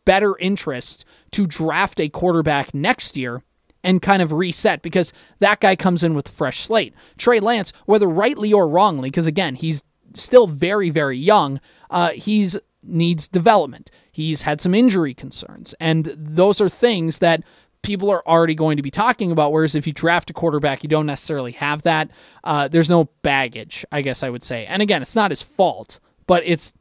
better 0.06 0.36
interest 0.40 1.06
to 1.32 1.46
draft 1.46 2.00
a 2.00 2.10
quarterback 2.10 2.74
next 2.74 3.16
year 3.16 3.44
and 3.90 4.04
kind 4.04 4.22
of 4.22 4.32
reset 4.32 4.84
because 4.84 5.12
that 5.40 5.60
guy 5.60 5.76
comes 5.76 6.04
in 6.04 6.14
with 6.14 6.30
a 6.30 6.32
fresh 6.32 6.62
slate. 6.62 6.94
Trey 7.18 7.40
Lance, 7.40 7.74
whether 7.88 8.08
rightly 8.08 8.54
or 8.54 8.68
wrongly, 8.68 9.10
because 9.10 9.26
again, 9.26 9.56
he's 9.56 9.84
still 10.14 10.46
very, 10.46 10.92
very 10.92 11.18
young, 11.18 11.60
uh, 11.90 12.12
he's 12.12 12.56
needs 12.84 13.28
development. 13.28 13.90
He's 14.12 14.44
had 14.44 14.62
some 14.62 14.76
injury 14.76 15.16
concerns, 15.16 15.74
and 15.80 16.14
those 16.16 16.62
are 16.62 16.70
things 16.70 17.18
that 17.18 17.44
people 17.82 18.12
are 18.12 18.22
already 18.28 18.54
going 18.54 18.78
to 18.78 18.84
be 18.84 18.92
talking 18.92 19.32
about. 19.32 19.52
Whereas 19.52 19.74
if 19.74 19.88
you 19.88 19.94
draft 19.94 20.30
a 20.30 20.34
quarterback, 20.34 20.84
you 20.84 20.90
don't 20.90 21.08
necessarily 21.08 21.54
have 21.54 21.82
that. 21.82 22.12
Uh, 22.44 22.68
there's 22.68 22.90
no 22.90 23.06
baggage, 23.24 23.86
I 23.92 24.04
guess 24.04 24.22
I 24.22 24.30
would 24.30 24.44
say. 24.44 24.68
And 24.68 24.84
again, 24.84 25.02
it's 25.02 25.16
not 25.16 25.32
his 25.32 25.42
fault, 25.42 26.00
but 26.28 26.44
it's 26.46 26.74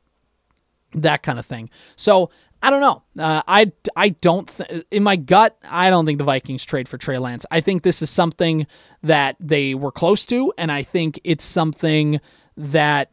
that 0.92 1.22
kind 1.22 1.38
of 1.38 1.46
thing. 1.46 1.70
So 1.96 2.30
I 2.62 2.70
don't 2.70 2.80
know. 2.80 3.02
Uh, 3.22 3.42
I 3.46 3.72
I 3.94 4.10
don't 4.10 4.48
th- 4.48 4.84
in 4.90 5.02
my 5.02 5.16
gut. 5.16 5.56
I 5.64 5.90
don't 5.90 6.06
think 6.06 6.18
the 6.18 6.24
Vikings 6.24 6.64
trade 6.64 6.88
for 6.88 6.98
Trey 6.98 7.18
Lance. 7.18 7.46
I 7.50 7.60
think 7.60 7.82
this 7.82 8.02
is 8.02 8.10
something 8.10 8.66
that 9.02 9.36
they 9.38 9.74
were 9.74 9.92
close 9.92 10.26
to, 10.26 10.52
and 10.58 10.72
I 10.72 10.82
think 10.82 11.20
it's 11.22 11.44
something 11.44 12.20
that 12.56 13.10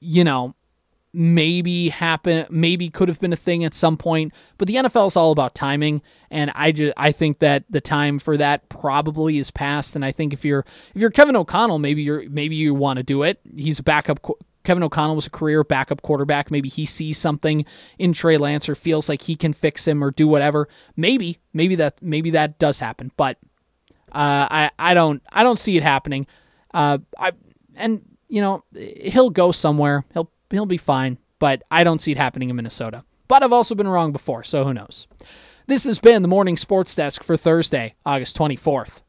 you 0.00 0.24
know 0.24 0.54
maybe 1.14 1.90
happen 1.90 2.44
maybe 2.50 2.90
could 2.90 3.08
have 3.08 3.20
been 3.20 3.32
a 3.32 3.36
thing 3.36 3.62
at 3.62 3.72
some 3.72 3.96
point 3.96 4.32
but 4.58 4.66
the 4.66 4.74
NFL 4.74 5.06
is 5.06 5.16
all 5.16 5.30
about 5.30 5.54
timing 5.54 6.02
and 6.28 6.50
I 6.56 6.72
just 6.72 6.92
I 6.96 7.12
think 7.12 7.38
that 7.38 7.62
the 7.70 7.80
time 7.80 8.18
for 8.18 8.36
that 8.36 8.68
probably 8.68 9.38
is 9.38 9.52
past 9.52 9.94
and 9.94 10.04
I 10.04 10.10
think 10.10 10.32
if 10.32 10.44
you're 10.44 10.64
if 10.92 11.00
you're 11.00 11.10
Kevin 11.10 11.36
O'Connell 11.36 11.78
maybe 11.78 12.02
you're 12.02 12.28
maybe 12.28 12.56
you 12.56 12.74
want 12.74 12.96
to 12.96 13.04
do 13.04 13.22
it 13.22 13.40
he's 13.56 13.78
a 13.78 13.84
backup 13.84 14.26
Kevin 14.64 14.82
O'Connell 14.82 15.14
was 15.14 15.26
a 15.26 15.30
career 15.30 15.62
backup 15.62 16.02
quarterback 16.02 16.50
maybe 16.50 16.68
he 16.68 16.84
sees 16.86 17.18
something 17.18 17.64
in 17.98 18.12
Trey 18.12 18.36
Lance 18.36 18.68
or 18.68 18.74
feels 18.74 19.08
like 19.08 19.22
he 19.22 19.36
can 19.36 19.52
fix 19.52 19.86
him 19.86 20.02
or 20.02 20.10
do 20.10 20.26
whatever 20.26 20.68
maybe 20.96 21.38
maybe 21.52 21.74
that 21.76 22.02
maybe 22.02 22.30
that 22.30 22.58
does 22.58 22.80
happen 22.80 23.10
but 23.16 23.38
uh, 24.12 24.46
I 24.50 24.70
I 24.78 24.94
don't 24.94 25.22
I 25.32 25.42
don't 25.42 25.58
see 25.58 25.76
it 25.76 25.82
happening 25.82 26.26
uh, 26.72 26.98
I 27.18 27.32
and 27.76 28.02
you 28.28 28.40
know 28.40 28.64
he'll 28.74 29.30
go 29.30 29.52
somewhere 29.52 30.04
he'll 30.12 30.30
he'll 30.54 30.66
be 30.66 30.76
fine, 30.76 31.18
but 31.38 31.62
I 31.70 31.84
don't 31.84 32.00
see 32.00 32.12
it 32.12 32.16
happening 32.16 32.50
in 32.50 32.56
Minnesota. 32.56 33.04
But 33.28 33.42
I've 33.42 33.52
also 33.52 33.74
been 33.74 33.88
wrong 33.88 34.12
before, 34.12 34.44
so 34.44 34.64
who 34.64 34.74
knows? 34.74 35.06
This 35.66 35.84
has 35.84 35.98
been 35.98 36.22
the 36.22 36.28
Morning 36.28 36.56
Sports 36.56 36.94
Desk 36.94 37.22
for 37.22 37.36
Thursday, 37.36 37.94
August 38.04 38.36
24th. 38.36 39.00